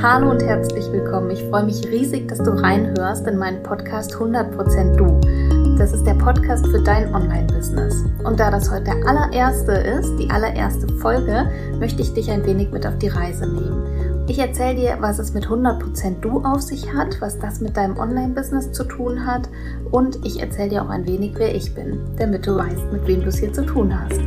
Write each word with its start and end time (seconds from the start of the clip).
Hallo 0.00 0.30
und 0.30 0.40
herzlich 0.40 0.92
willkommen. 0.92 1.32
Ich 1.32 1.42
freue 1.42 1.64
mich 1.64 1.84
riesig, 1.88 2.28
dass 2.28 2.38
du 2.38 2.52
reinhörst 2.52 3.26
in 3.26 3.36
meinen 3.36 3.64
Podcast 3.64 4.14
100% 4.14 4.94
Du. 4.94 5.76
Das 5.76 5.92
ist 5.92 6.04
der 6.04 6.14
Podcast 6.14 6.64
für 6.68 6.80
dein 6.80 7.12
Online-Business. 7.12 8.04
Und 8.22 8.38
da 8.38 8.52
das 8.52 8.70
heute 8.70 8.84
der 8.84 9.08
allererste 9.08 9.72
ist, 9.72 10.16
die 10.16 10.30
allererste 10.30 10.86
Folge, 10.98 11.50
möchte 11.80 12.02
ich 12.02 12.14
dich 12.14 12.30
ein 12.30 12.46
wenig 12.46 12.70
mit 12.70 12.86
auf 12.86 12.96
die 12.98 13.08
Reise 13.08 13.48
nehmen. 13.48 14.24
Ich 14.28 14.38
erzähle 14.38 14.76
dir, 14.76 14.96
was 15.00 15.18
es 15.18 15.34
mit 15.34 15.46
100% 15.46 16.20
Du 16.20 16.44
auf 16.44 16.62
sich 16.62 16.94
hat, 16.94 17.20
was 17.20 17.36
das 17.40 17.60
mit 17.60 17.76
deinem 17.76 17.98
Online-Business 17.98 18.70
zu 18.70 18.84
tun 18.84 19.26
hat 19.26 19.48
und 19.90 20.24
ich 20.24 20.40
erzähle 20.40 20.68
dir 20.68 20.82
auch 20.84 20.90
ein 20.90 21.08
wenig, 21.08 21.32
wer 21.38 21.52
ich 21.52 21.74
bin, 21.74 21.98
damit 22.16 22.46
du 22.46 22.56
weißt, 22.56 22.92
mit 22.92 23.04
wem 23.08 23.22
du 23.22 23.30
es 23.30 23.38
hier 23.38 23.52
zu 23.52 23.66
tun 23.66 23.92
hast. 24.00 24.20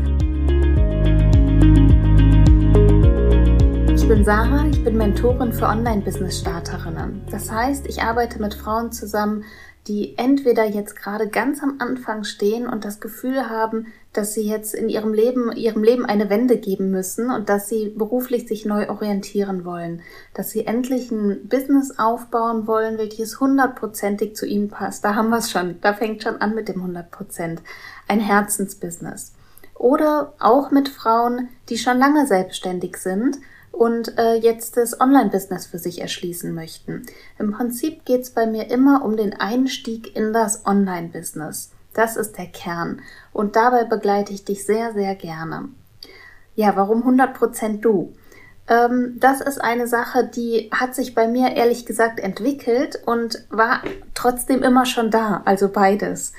Bin 4.22 4.26
Sarah, 4.28 4.68
ich 4.68 4.84
bin 4.84 4.98
Mentorin 4.98 5.52
für 5.52 5.66
Online-Business-Starterinnen. 5.66 7.24
Das 7.32 7.52
heißt, 7.52 7.88
ich 7.88 8.04
arbeite 8.04 8.40
mit 8.40 8.54
Frauen 8.54 8.92
zusammen, 8.92 9.46
die 9.88 10.16
entweder 10.16 10.64
jetzt 10.64 10.96
gerade 10.96 11.28
ganz 11.28 11.64
am 11.64 11.78
Anfang 11.80 12.24
stehen 12.24 12.68
und 12.68 12.86
das 12.86 13.00
Gefühl 13.00 13.50
haben, 13.50 13.88
dass 14.14 14.36
sie 14.36 14.48
jetzt 14.48 14.76
in 14.76 14.90
ihrem 14.90 15.12
Leben, 15.12 15.52
ihrem 15.54 15.84
Leben 15.84 16.06
eine 16.06 16.30
Wende 16.30 16.58
geben 16.58 16.92
müssen 16.92 17.32
und 17.32 17.50
dass 17.50 17.68
sie 17.68 17.90
beruflich 17.90 18.48
sich 18.48 18.64
neu 18.64 18.90
orientieren 18.90 19.66
wollen, 19.66 20.04
dass 20.36 20.52
sie 20.52 20.68
endlich 20.68 21.10
ein 21.10 21.48
Business 21.48 21.98
aufbauen 21.98 22.68
wollen, 22.68 23.00
welches 23.00 23.40
hundertprozentig 23.40 24.36
zu 24.36 24.46
ihnen 24.46 24.70
passt. 24.70 25.04
Da 25.04 25.16
haben 25.16 25.30
wir 25.30 25.40
es 25.40 25.50
schon. 25.50 25.82
Da 25.82 25.96
fängt 25.96 26.22
schon 26.22 26.36
an 26.42 26.54
mit 26.54 26.68
dem 26.68 26.76
100 26.76 27.10
Prozent. 27.10 27.64
Ein 28.08 28.20
Herzensbusiness. 28.20 29.34
Oder 29.74 30.36
auch 30.38 30.70
mit 30.70 30.90
Frauen, 30.90 31.50
die 31.70 31.80
schon 31.80 31.98
lange 31.98 32.28
selbstständig 32.28 32.98
sind 32.98 33.38
und 33.72 34.18
äh, 34.18 34.36
jetzt 34.36 34.78
das 34.78 35.00
Online-Business 35.00 35.66
für 35.68 35.80
sich 35.80 36.02
erschließen 36.02 36.54
möchten. 36.54 37.06
Im 37.40 37.52
Prinzip 37.52 38.06
geht 38.06 38.22
es 38.22 38.30
bei 38.32 38.46
mir 38.46 38.70
immer 38.70 39.04
um 39.04 39.18
den 39.18 39.34
Einstieg 39.34 40.16
in 40.16 40.34
das 40.34 40.66
Online-Business. 40.66 41.72
Das 41.94 42.16
ist 42.16 42.38
der 42.38 42.48
Kern. 42.48 43.02
Und 43.34 43.56
dabei 43.56 43.84
begleite 43.84 44.34
ich 44.34 44.46
dich 44.46 44.66
sehr, 44.66 44.94
sehr 44.94 45.16
gerne. 45.16 45.70
Ja, 46.56 46.76
warum 46.76 47.04
100% 47.04 47.82
du? 47.82 48.14
Ähm, 48.68 49.18
das 49.20 49.42
ist 49.42 49.62
eine 49.62 49.88
Sache, 49.88 50.26
die 50.26 50.70
hat 50.72 50.96
sich 50.96 51.16
bei 51.16 51.28
mir 51.28 51.56
ehrlich 51.56 51.86
gesagt 51.86 52.20
entwickelt 52.20 53.02
und 53.06 53.46
war 53.50 53.82
trotzdem 54.14 54.64
immer 54.64 54.86
schon 54.86 55.12
da, 55.12 55.42
also 55.46 55.70
beides. 55.70 56.34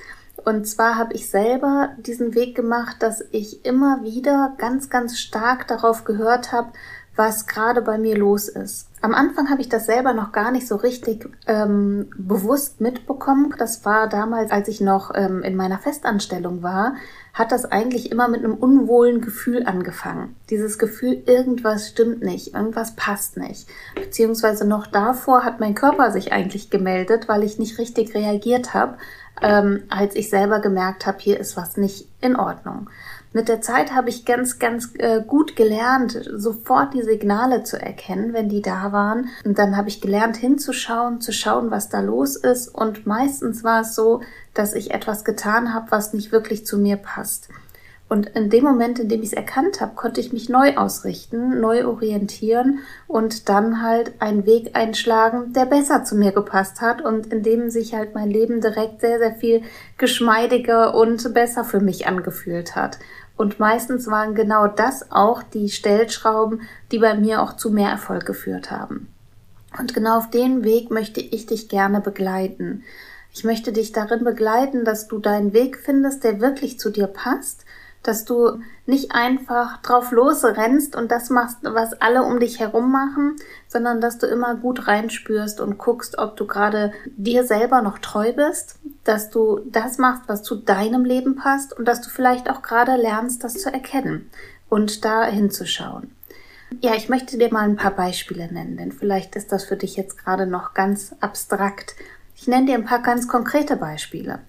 Und 0.45 0.67
zwar 0.67 0.97
habe 0.97 1.15
ich 1.15 1.31
selber 1.31 1.91
diesen 1.99 2.35
Weg 2.35 2.57
gemacht, 2.57 2.97
dass 3.01 3.23
ich 3.31 3.65
immer 3.65 4.03
wieder 4.03 4.55
ganz, 4.59 4.91
ganz 4.91 5.19
stark 5.19 5.69
darauf 5.69 6.05
gehört 6.05 6.53
habe, 6.53 6.73
was 7.17 7.47
gerade 7.47 7.83
bei 7.83 7.99
mir 7.99 8.17
los 8.17 8.49
ist. 8.49 8.89
Am 9.03 9.15
Anfang 9.15 9.51
habe 9.51 9.61
ich 9.61 9.69
das 9.69 9.87
selber 9.87 10.15
noch 10.15 10.33
gar 10.33 10.51
nicht 10.53 10.67
so 10.67 10.77
richtig 10.77 11.29
ähm, 11.47 12.09
bewusst 12.17 12.81
mitbekommen. 12.81 13.53
Das 13.59 13.85
war 13.85 14.09
damals, 14.09 14.51
als 14.51 14.69
ich 14.69 14.81
noch 14.81 15.11
ähm, 15.15 15.43
in 15.43 15.57
meiner 15.57 15.79
Festanstellung 15.79 16.63
war, 16.63 16.95
hat 17.35 17.51
das 17.51 17.65
eigentlich 17.65 18.13
immer 18.13 18.29
mit 18.29 18.45
einem 18.45 18.55
unwohlen 18.55 19.21
Gefühl 19.21 19.65
angefangen. 19.67 20.37
Dieses 20.51 20.79
Gefühl, 20.79 21.23
irgendwas 21.27 21.89
stimmt 21.89 22.23
nicht, 22.23 22.55
irgendwas 22.55 22.95
passt 22.95 23.37
nicht. 23.37 23.67
Beziehungsweise 23.95 24.67
noch 24.67 24.87
davor 24.87 25.45
hat 25.45 25.59
mein 25.59 25.75
Körper 25.75 26.13
sich 26.13 26.33
eigentlich 26.33 26.71
gemeldet, 26.71 27.29
weil 27.29 27.43
ich 27.43 27.59
nicht 27.59 27.79
richtig 27.79 28.15
reagiert 28.15 28.75
habe, 28.75 28.99
ähm, 29.41 29.83
als 29.89 30.15
ich 30.15 30.31
selber 30.31 30.61
gemerkt 30.61 31.07
habe, 31.07 31.19
hier 31.21 31.41
ist 31.41 31.57
was 31.57 31.77
nicht 31.77 32.09
in 32.21 32.37
Ordnung. 32.37 32.89
Mit 33.35 33.49
der 33.49 33.63
Zeit 33.63 33.95
habe 33.95 34.11
ich 34.11 34.27
ganz, 34.27 34.59
ganz 34.59 34.91
äh, 34.99 35.23
gut 35.27 35.57
gelernt, 35.57 36.31
sofort 36.35 36.93
die 36.93 37.03
Signale 37.03 37.63
zu 37.63 37.81
erkennen, 37.81 38.35
wenn 38.35 38.51
die 38.51 38.61
da 38.61 38.93
waren. 38.93 39.29
Und 39.45 39.59
dann 39.59 39.77
habe 39.77 39.89
ich 39.89 40.03
gelernt, 40.03 40.37
hinzuschauen, 40.37 41.21
zu 41.21 41.33
schauen, 41.33 41.71
was 41.71 41.89
da 41.89 42.01
los 42.01 42.37
ist. 42.37 42.69
Und 42.69 43.07
meistens 43.07 43.65
war 43.65 43.81
es 43.83 43.95
so, 43.95 44.21
dass 44.53 44.75
ich 44.75 44.91
etwas 44.91 45.25
getan 45.25 45.73
habe, 45.73 45.91
was 45.91 46.13
nicht 46.13 46.31
wirklich 46.31 46.67
zu 46.67 46.77
mir 46.77 46.97
passt. 46.97 47.49
Und 48.13 48.27
in 48.37 48.51
dem 48.51 48.65
Moment, 48.65 48.99
in 48.99 49.09
dem 49.09 49.23
ich 49.23 49.29
es 49.29 49.33
erkannt 49.33 49.81
habe, 49.81 49.95
konnte 49.95 50.21
ich 50.21 50.35
mich 50.35 50.51
neu 50.51 50.77
ausrichten, 50.77 51.63
neu 51.63 51.87
orientieren 51.87 52.81
und 53.07 53.49
dann 53.49 53.81
halt 53.81 54.21
einen 54.21 54.45
Weg 54.45 54.77
einschlagen, 54.77 55.55
der 55.55 55.65
besser 55.65 56.05
zu 56.05 56.15
mir 56.15 56.33
gepasst 56.33 56.83
hat 56.83 57.01
und 57.01 57.33
in 57.33 57.43
dem 57.43 57.71
sich 57.71 57.95
halt 57.95 58.15
mein 58.15 58.29
Leben 58.29 58.61
direkt 58.61 59.01
sehr, 59.01 59.19
sehr 59.19 59.35
viel 59.35 59.63
geschmeidiger 59.97 60.95
und 60.95 61.33
besser 61.33 61.65
für 61.65 61.81
mich 61.81 62.07
angefühlt 62.07 62.77
hat. 62.77 62.99
Und 63.37 63.59
meistens 63.59 64.07
waren 64.07 64.35
genau 64.35 64.67
das 64.67 65.11
auch 65.11 65.43
die 65.43 65.69
Stellschrauben, 65.69 66.63
die 66.91 66.99
bei 66.99 67.15
mir 67.15 67.43
auch 67.43 67.57
zu 67.57 67.71
mehr 67.71 67.91
Erfolg 67.91 68.27
geführt 68.27 68.71
haben. 68.71 69.09
Und 69.79 69.95
genau 69.95 70.19
auf 70.19 70.31
den 70.31 70.65
Weg 70.65 70.91
möchte 70.91 71.21
ich 71.21 71.47
dich 71.47 71.69
gerne 71.69 72.01
begleiten. 72.01 72.85
Ich 73.33 73.45
möchte 73.45 73.73
dich 73.73 73.93
darin 73.93 74.25
begleiten, 74.25 74.85
dass 74.85 75.09
du 75.09 75.19
deinen 75.19 75.55
Weg 75.55 75.79
findest, 75.79 76.25
der 76.25 76.41
wirklich 76.41 76.79
zu 76.79 76.91
dir 76.91 77.07
passt, 77.07 77.65
dass 78.03 78.25
du 78.25 78.61
nicht 78.87 79.13
einfach 79.15 79.81
drauf 79.83 80.11
losrennst 80.11 80.97
und 80.97 81.11
das 81.11 81.31
machst, 81.31 81.59
was 81.63 81.93
alle 82.01 82.25
um 82.25 82.41
dich 82.41 82.59
herum 82.59 82.91
machen, 82.91 83.37
sondern 83.69 84.01
dass 84.01 84.19
du 84.19 84.27
immer 84.27 84.57
gut 84.57 84.89
reinspürst 84.89 85.61
und 85.61 85.79
guckst, 85.79 86.19
ob 86.19 86.37
du 86.37 86.47
gerade 86.47 86.93
dir 87.17 87.45
selber 87.45 87.81
noch 87.81 87.99
treu 87.99 88.33
bist, 88.33 88.77
dass 89.05 89.31
du 89.31 89.61
das 89.67 89.99
machst, 89.99 90.23
was 90.27 90.43
zu 90.43 90.57
deinem 90.57 91.05
Leben 91.05 91.37
passt 91.37 91.77
und 91.79 91.87
dass 91.87 92.01
du 92.01 92.11
vielleicht 92.11 92.51
auch 92.51 92.63
gerade 92.63 92.97
lernst, 92.97 93.45
das 93.45 93.55
zu 93.55 93.73
erkennen 93.73 94.31
und 94.69 95.05
da 95.05 95.25
hinzuschauen. 95.25 96.11
Ja, 96.81 96.95
ich 96.95 97.09
möchte 97.09 97.37
dir 97.37 97.53
mal 97.53 97.65
ein 97.65 97.77
paar 97.77 97.95
Beispiele 97.95 98.51
nennen, 98.53 98.77
denn 98.77 98.93
vielleicht 98.93 99.37
ist 99.37 99.53
das 99.53 99.65
für 99.65 99.77
dich 99.77 99.97
jetzt 99.97 100.17
gerade 100.17 100.47
noch 100.47 100.75
ganz 100.75 101.15
abstrakt. 101.21 101.95
Ich 102.35 102.49
nenne 102.49 102.67
dir 102.67 102.75
ein 102.75 102.85
paar 102.85 103.03
ganz 103.03 103.29
konkrete 103.29 103.77
Beispiele. 103.77 104.41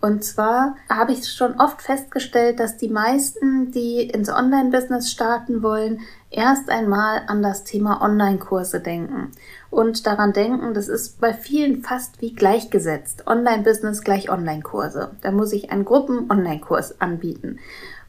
Und 0.00 0.24
zwar 0.24 0.76
habe 0.88 1.12
ich 1.12 1.30
schon 1.30 1.60
oft 1.60 1.82
festgestellt, 1.82 2.58
dass 2.58 2.78
die 2.78 2.88
meisten, 2.88 3.70
die 3.70 4.02
ins 4.02 4.30
Online-Business 4.30 5.10
starten 5.10 5.62
wollen, 5.62 6.00
erst 6.30 6.70
einmal 6.70 7.22
an 7.26 7.42
das 7.42 7.64
Thema 7.64 8.00
Online-Kurse 8.00 8.80
denken 8.80 9.32
und 9.70 10.06
daran 10.06 10.32
denken, 10.32 10.72
das 10.72 10.88
ist 10.88 11.20
bei 11.20 11.34
vielen 11.34 11.82
fast 11.82 12.20
wie 12.22 12.34
gleichgesetzt. 12.34 13.26
Online-Business 13.26 14.02
gleich 14.02 14.30
Online-Kurse. 14.30 15.10
Da 15.20 15.32
muss 15.32 15.52
ich 15.52 15.70
einen 15.70 15.84
Gruppen-Online-Kurs 15.84 17.00
anbieten. 17.00 17.58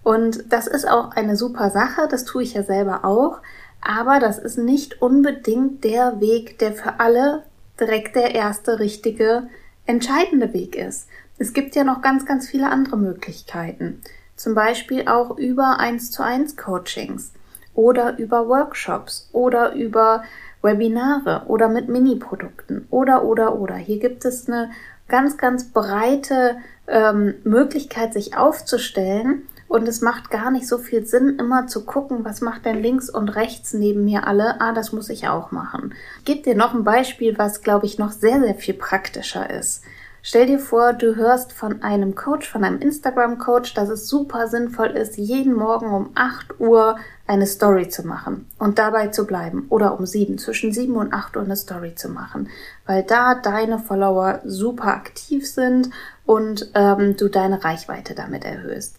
Und 0.04 0.52
das 0.52 0.68
ist 0.68 0.88
auch 0.88 1.12
eine 1.12 1.36
super 1.36 1.70
Sache, 1.70 2.08
das 2.10 2.24
tue 2.24 2.44
ich 2.44 2.54
ja 2.54 2.64
selber 2.64 3.06
auch. 3.06 3.40
Aber 3.82 4.20
das 4.20 4.40
ist 4.40 4.58
nicht 4.58 5.02
unbedingt 5.02 5.84
der 5.84 6.22
Weg, 6.22 6.60
der 6.60 6.74
für 6.74 7.00
alle 7.00 7.44
direkt 7.80 8.16
der 8.16 8.34
erste 8.36 8.80
richtige, 8.80 9.50
entscheidende 9.86 10.54
Weg 10.54 10.76
ist. 10.76 11.08
Es 11.42 11.54
gibt 11.54 11.76
ja 11.76 11.84
noch 11.84 12.04
ganz, 12.04 12.28
ganz 12.28 12.48
viele 12.48 12.70
andere 12.70 12.98
Möglichkeiten. 12.98 14.00
Zum 14.36 14.54
Beispiel 14.54 15.08
auch 15.08 15.40
über 15.40 15.80
1 15.80 16.12
zu 16.12 16.22
1 16.22 16.56
Coachings 16.56 17.34
oder 17.74 18.20
über 18.20 18.48
Workshops 18.48 19.28
oder 19.32 19.74
über 19.74 20.24
Webinare 20.62 21.46
oder 21.48 21.68
mit 21.68 21.90
Mini-Produkten 21.90 22.86
oder, 22.92 23.24
oder, 23.26 23.58
oder. 23.58 23.74
Hier 23.74 23.98
gibt 23.98 24.24
es 24.24 24.48
eine 24.48 24.70
ganz, 25.08 25.40
ganz 25.40 25.72
breite 25.72 26.58
ähm, 26.86 27.34
Möglichkeit, 27.44 28.14
sich 28.14 28.38
aufzustellen. 28.38 29.48
Und 29.68 29.88
es 29.88 30.02
macht 30.02 30.30
gar 30.30 30.52
nicht 30.52 30.68
so 30.68 30.78
viel 30.78 31.08
Sinn, 31.08 31.40
immer 31.40 31.66
zu 31.66 31.86
gucken, 31.86 32.24
was 32.24 32.42
macht 32.42 32.66
denn 32.66 32.84
links 32.84 33.10
und 33.10 33.30
rechts 33.30 33.74
neben 33.74 34.06
mir 34.06 34.28
alle. 34.28 34.62
Ah, 34.62 34.74
das 34.74 34.92
muss 34.92 35.10
ich 35.10 35.28
auch 35.28 35.52
machen. 35.52 35.96
Ich 36.20 36.26
gebe 36.26 36.44
dir 36.44 36.56
noch 36.56 36.76
ein 36.76 36.84
Beispiel, 36.84 37.40
was, 37.40 37.64
glaube 37.64 37.88
ich, 37.88 37.98
noch 37.98 38.12
sehr, 38.12 38.40
sehr 38.42 38.54
viel 38.54 38.76
praktischer 38.76 39.50
ist. 39.50 39.82
Stell 40.24 40.46
dir 40.46 40.60
vor, 40.60 40.94
du 40.94 41.16
hörst 41.16 41.52
von 41.52 41.82
einem 41.82 42.14
Coach, 42.14 42.48
von 42.48 42.64
einem 42.64 42.80
Instagram-Coach, 42.80 43.74
dass 43.74 43.90
es 43.90 44.08
super 44.08 44.48
sinnvoll 44.48 44.92
ist, 44.92 45.18
jeden 45.18 45.54
Morgen 45.54 45.92
um 45.92 46.12
8 46.14 46.60
Uhr 46.60 46.98
eine 47.26 47.48
Story 47.48 47.90
zu 47.90 48.06
machen 48.06 48.48
und 48.60 48.78
dabei 48.78 49.08
zu 49.08 49.26
bleiben 49.26 49.66
oder 49.70 49.98
um 49.98 50.06
7, 50.06 50.38
zwischen 50.38 50.74
7 50.74 50.96
und 50.96 51.12
8 51.12 51.38
Uhr 51.38 51.44
eine 51.44 51.56
Story 51.56 51.96
zu 51.96 52.10
machen, 52.10 52.50
weil 52.86 53.02
da 53.02 53.34
deine 53.34 53.80
Follower 53.80 54.42
super 54.46 54.88
aktiv 54.88 55.50
sind 55.50 55.90
und 56.26 56.70
ähm, 56.76 57.18
du 57.18 57.28
deine 57.28 57.64
Reichweite 57.64 58.14
damit 58.14 58.46
erhöhst. 58.46 58.98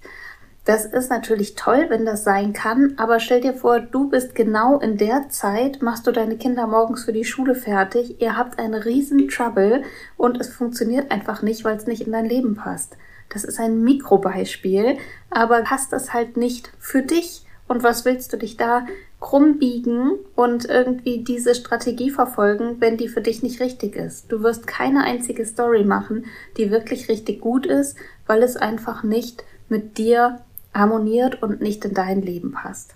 Das 0.65 0.85
ist 0.85 1.11
natürlich 1.11 1.57
toll, 1.57 1.87
wenn 1.89 2.05
das 2.07 2.23
sein 2.23 2.53
kann, 2.53 2.95
aber 2.97 3.19
stell 3.19 3.41
dir 3.41 3.53
vor, 3.53 3.81
du 3.81 4.09
bist 4.09 4.37
genau 4.37 4.79
in 4.79 4.97
der 4.97 5.29
Zeit, 5.29 5.83
machst 5.83 6.07
du 6.07 6.13
deine 6.13 6.37
Kinder 6.37 6.69
morgens 6.69 7.05
für 7.05 7.13
die 7.13 7.25
Schule 7.25 7.57
fertig, 7.57 8.21
ihr 8.21 8.37
habt 8.37 8.61
einen 8.61 8.75
riesen 8.75 9.27
Trouble 9.29 9.83
und 10.17 10.41
es 10.41 10.51
funktioniert 10.51 11.11
einfach 11.11 11.43
nicht, 11.43 11.65
weil 11.65 11.77
es 11.77 11.89
nicht 11.89 12.03
in 12.03 12.13
dein 12.13 12.27
Leben 12.27 12.55
passt. 12.55 12.97
Das 13.29 13.43
ist 13.43 13.59
ein 13.59 13.83
Mikrobeispiel, 13.83 14.99
aber 15.31 15.63
passt 15.63 15.93
das 15.93 16.13
halt 16.13 16.37
nicht 16.37 16.71
für 16.79 17.03
dich. 17.03 17.45
Und 17.67 17.83
was 17.83 18.05
willst 18.05 18.33
du 18.33 18.37
dich 18.37 18.57
da 18.57 18.87
krumm 19.19 19.59
biegen 19.59 20.13
und 20.37 20.67
irgendwie 20.67 21.25
diese 21.25 21.55
Strategie 21.55 22.11
verfolgen, 22.11 22.77
wenn 22.81 22.99
die 22.99 23.09
für 23.09 23.23
dich 23.23 23.43
nicht 23.43 23.61
richtig 23.61 23.97
ist? 23.97 24.31
Du 24.31 24.43
wirst 24.43 24.67
keine 24.67 25.05
einzige 25.05 25.47
Story 25.47 25.85
machen, 25.85 26.27
die 26.57 26.71
wirklich 26.71 27.09
richtig 27.09 27.41
gut 27.41 27.65
ist, 27.65 27.97
weil 28.27 28.43
es 28.43 28.57
einfach 28.57 29.03
nicht 29.03 29.43
mit 29.69 29.97
dir 29.97 30.41
harmoniert 30.75 31.43
und 31.43 31.61
nicht 31.61 31.85
in 31.85 31.95
dein 31.95 32.23
Leben 32.23 32.53
passt. 32.53 32.95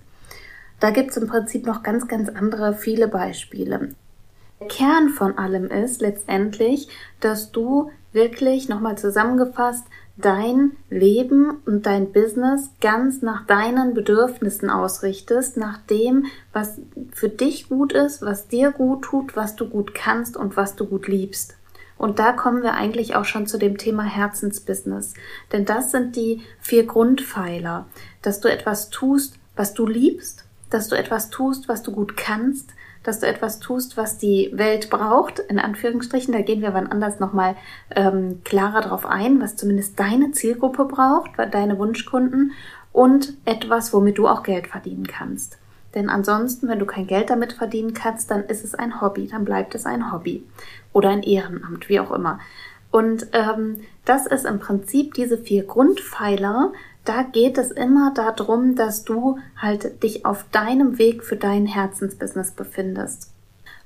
Da 0.81 0.91
gibt 0.91 1.11
es 1.11 1.17
im 1.17 1.27
Prinzip 1.29 1.67
noch 1.67 1.83
ganz, 1.83 2.07
ganz 2.09 2.29
andere 2.29 2.75
viele 2.75 3.09
Beispiele. 3.09 3.91
Kern 4.69 5.11
von 5.11 5.37
allem 5.39 5.67
ist 5.71 6.01
letztendlich, 6.01 6.89
dass 7.21 7.53
du 7.53 7.91
wirklich 8.13 8.69
nochmal 8.69 8.97
zusammengefasst 8.97 9.85
dein 10.17 10.73
Leben 10.89 11.59
und 11.67 11.85
dein 11.85 12.13
Business 12.13 12.71
ganz 12.81 13.21
nach 13.21 13.47
deinen 13.47 13.93
Bedürfnissen 13.93 14.71
ausrichtest, 14.71 15.59
nach 15.59 15.79
dem, 15.79 16.27
was 16.53 16.81
für 17.13 17.29
dich 17.29 17.69
gut 17.69 17.93
ist, 17.93 18.23
was 18.23 18.49
dir 18.49 18.71
gut 18.71 19.03
tut, 19.03 19.37
was 19.37 19.57
du 19.57 19.69
gut 19.69 19.95
kannst 19.95 20.37
und 20.37 20.57
was 20.57 20.75
du 20.75 20.87
gut 20.87 21.07
liebst. 21.07 21.55
Und 21.99 22.19
da 22.19 22.33
kommen 22.33 22.63
wir 22.63 22.75
eigentlich 22.75 23.17
auch 23.17 23.25
schon 23.25 23.47
zu 23.47 23.59
dem 23.59 23.79
Thema 23.79 24.03
Herzensbusiness. 24.03 25.15
Denn 25.53 25.65
das 25.65 25.91
sind 25.91 26.17
die 26.17 26.43
vier 26.61 26.85
Grundpfeiler, 26.87 27.87
dass 28.23 28.41
du 28.41 28.49
etwas 28.49 28.91
tust, 28.91 29.39
was 29.57 29.75
du 29.75 29.87
liebst, 29.87 30.45
dass 30.71 30.89
du 30.89 30.97
etwas 30.97 31.31
tust, 31.31 31.69
was 31.69 31.83
du 31.83 31.93
gut 31.93 32.17
kannst, 32.17 32.71
dass 33.03 33.21
du 33.21 33.27
etwas 33.27 33.61
tust, 33.61 33.97
was 33.97 34.19
die 34.19 34.51
Welt 34.53 34.91
braucht, 34.91 35.39
in 35.39 35.59
Anführungsstrichen. 35.59 36.33
Da 36.33 36.43
gehen 36.43 36.61
wir 36.61 36.75
wann 36.75 36.89
anders 36.89 37.21
nochmal 37.21 37.57
ähm, 37.95 38.41
klarer 38.45 38.81
drauf 38.81 39.07
ein, 39.07 39.41
was 39.41 39.57
zumindest 39.57 39.99
deine 39.99 40.33
Zielgruppe 40.33 40.85
braucht, 40.87 41.31
deine 41.53 41.79
Wunschkunden 41.79 42.53
und 42.93 43.35
etwas, 43.45 43.93
womit 43.93 44.19
du 44.19 44.27
auch 44.27 44.43
Geld 44.43 44.67
verdienen 44.67 45.07
kannst. 45.07 45.59
Denn 45.97 46.11
ansonsten, 46.11 46.69
wenn 46.69 46.79
du 46.79 46.85
kein 46.85 47.07
Geld 47.07 47.31
damit 47.31 47.55
verdienen 47.55 47.95
kannst, 47.95 48.31
dann 48.31 48.45
ist 48.45 48.63
es 48.63 48.75
ein 48.75 49.01
Hobby, 49.01 49.29
dann 49.29 49.47
bleibt 49.47 49.75
es 49.75 49.87
ein 49.87 50.13
Hobby 50.13 50.47
oder 50.93 51.09
ein 51.09 51.23
Ehrenamt, 51.23 51.89
wie 51.89 51.99
auch 51.99 52.13
immer. 52.13 52.39
Und 52.91 53.29
ähm, 53.33 53.81
das 54.05 54.27
ist 54.27 54.45
im 54.45 54.61
Prinzip 54.61 55.15
diese 55.15 55.39
vier 55.39 55.65
Grundpfeiler, 55.65 56.73
da 57.07 57.23
geht 57.23 57.57
es 57.57 57.71
immer 57.71 58.13
darum, 58.13 58.75
dass 58.75 59.05
du 59.05 59.39
halt 59.57 60.03
dich 60.03 60.27
auf 60.27 60.45
deinem 60.53 60.99
Weg 60.99 61.25
für 61.25 61.37
dein 61.37 61.65
Herzensbusiness 61.65 62.51
befindest. 62.51 63.33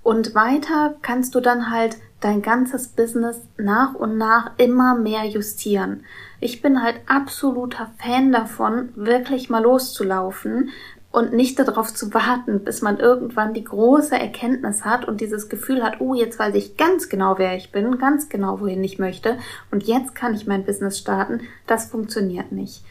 Und 0.03 0.35
weiter 0.35 0.97
kannst 1.03 1.35
du 1.37 1.41
dann 1.41 1.71
halt 1.71 1.99
dein 2.21 2.43
ganzes 2.43 2.89
Business 2.89 3.41
nach 3.57 3.95
und 3.95 4.19
nach 4.19 4.53
immer 4.57 4.97
mehr 4.97 5.27
justieren. 5.27 6.05
Ich 6.41 6.61
bin 6.61 6.83
halt 6.83 6.97
absoluter 7.07 7.91
Fan 7.99 8.33
davon, 8.33 8.89
wirklich 8.97 9.49
mal 9.49 9.63
loszulaufen 9.63 10.71
und 11.11 11.33
nicht 11.33 11.59
darauf 11.59 11.93
zu 11.93 12.15
warten, 12.15 12.61
bis 12.61 12.83
man 12.83 12.99
irgendwann 12.99 13.53
die 13.53 13.65
große 13.65 14.15
Erkenntnis 14.15 14.85
hat 14.85 15.07
und 15.07 15.21
dieses 15.21 15.49
Gefühl 15.49 15.83
hat, 15.83 16.01
oh, 16.01 16.15
jetzt 16.15 16.39
weiß 16.39 16.55
ich 16.55 16.77
ganz 16.77 17.09
genau, 17.09 17.37
wer 17.39 17.57
ich 17.57 17.73
bin, 17.73 17.99
ganz 17.99 18.29
genau, 18.29 18.61
wohin 18.61 18.85
ich 18.85 18.99
möchte 18.99 19.37
und 19.71 19.83
jetzt 19.85 20.15
kann 20.15 20.35
ich 20.35 20.47
mein 20.47 20.65
Business 20.65 20.99
starten. 20.99 21.41
Das 21.67 21.87
funktioniert 21.87 22.53
nicht. 22.53 22.85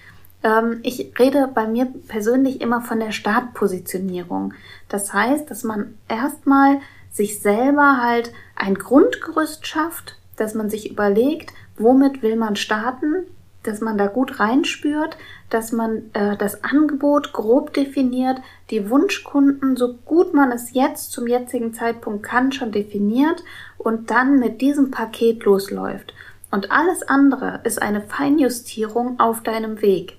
Ähm, 0.43 0.79
ich 0.83 1.13
rede 1.17 1.49
bei 1.53 1.67
mir 1.67 1.87
persönlich 2.07 2.61
immer 2.61 2.81
von 2.81 2.99
der 2.99 3.11
Startpositionierung. 3.11 4.53
Das 4.89 5.13
heißt, 5.13 5.49
dass 5.49 5.63
man 5.63 5.95
erstmal 6.07 6.79
sich 7.11 7.41
selber 7.41 8.01
halt 8.01 8.31
ein 8.55 8.75
Grundgerüst 8.75 9.65
schafft, 9.65 10.17
dass 10.35 10.53
man 10.55 10.69
sich 10.69 10.91
überlegt, 10.91 11.53
womit 11.77 12.21
will 12.21 12.35
man 12.35 12.55
starten, 12.55 13.25
dass 13.63 13.81
man 13.81 13.97
da 13.97 14.07
gut 14.07 14.39
reinspürt, 14.39 15.17
dass 15.49 15.71
man 15.71 16.11
äh, 16.13 16.37
das 16.37 16.63
Angebot 16.63 17.33
grob 17.33 17.73
definiert, 17.73 18.39
die 18.69 18.89
Wunschkunden 18.89 19.75
so 19.75 19.95
gut 20.05 20.33
man 20.33 20.51
es 20.51 20.73
jetzt 20.73 21.11
zum 21.11 21.27
jetzigen 21.27 21.73
Zeitpunkt 21.73 22.23
kann 22.23 22.51
schon 22.51 22.71
definiert 22.71 23.43
und 23.77 24.11
dann 24.11 24.39
mit 24.39 24.61
diesem 24.61 24.91
Paket 24.91 25.43
losläuft. 25.43 26.13
Und 26.51 26.71
alles 26.71 27.03
andere 27.03 27.59
ist 27.63 27.81
eine 27.81 28.01
Feinjustierung 28.01 29.19
auf 29.19 29.41
deinem 29.43 29.81
Weg. 29.81 30.17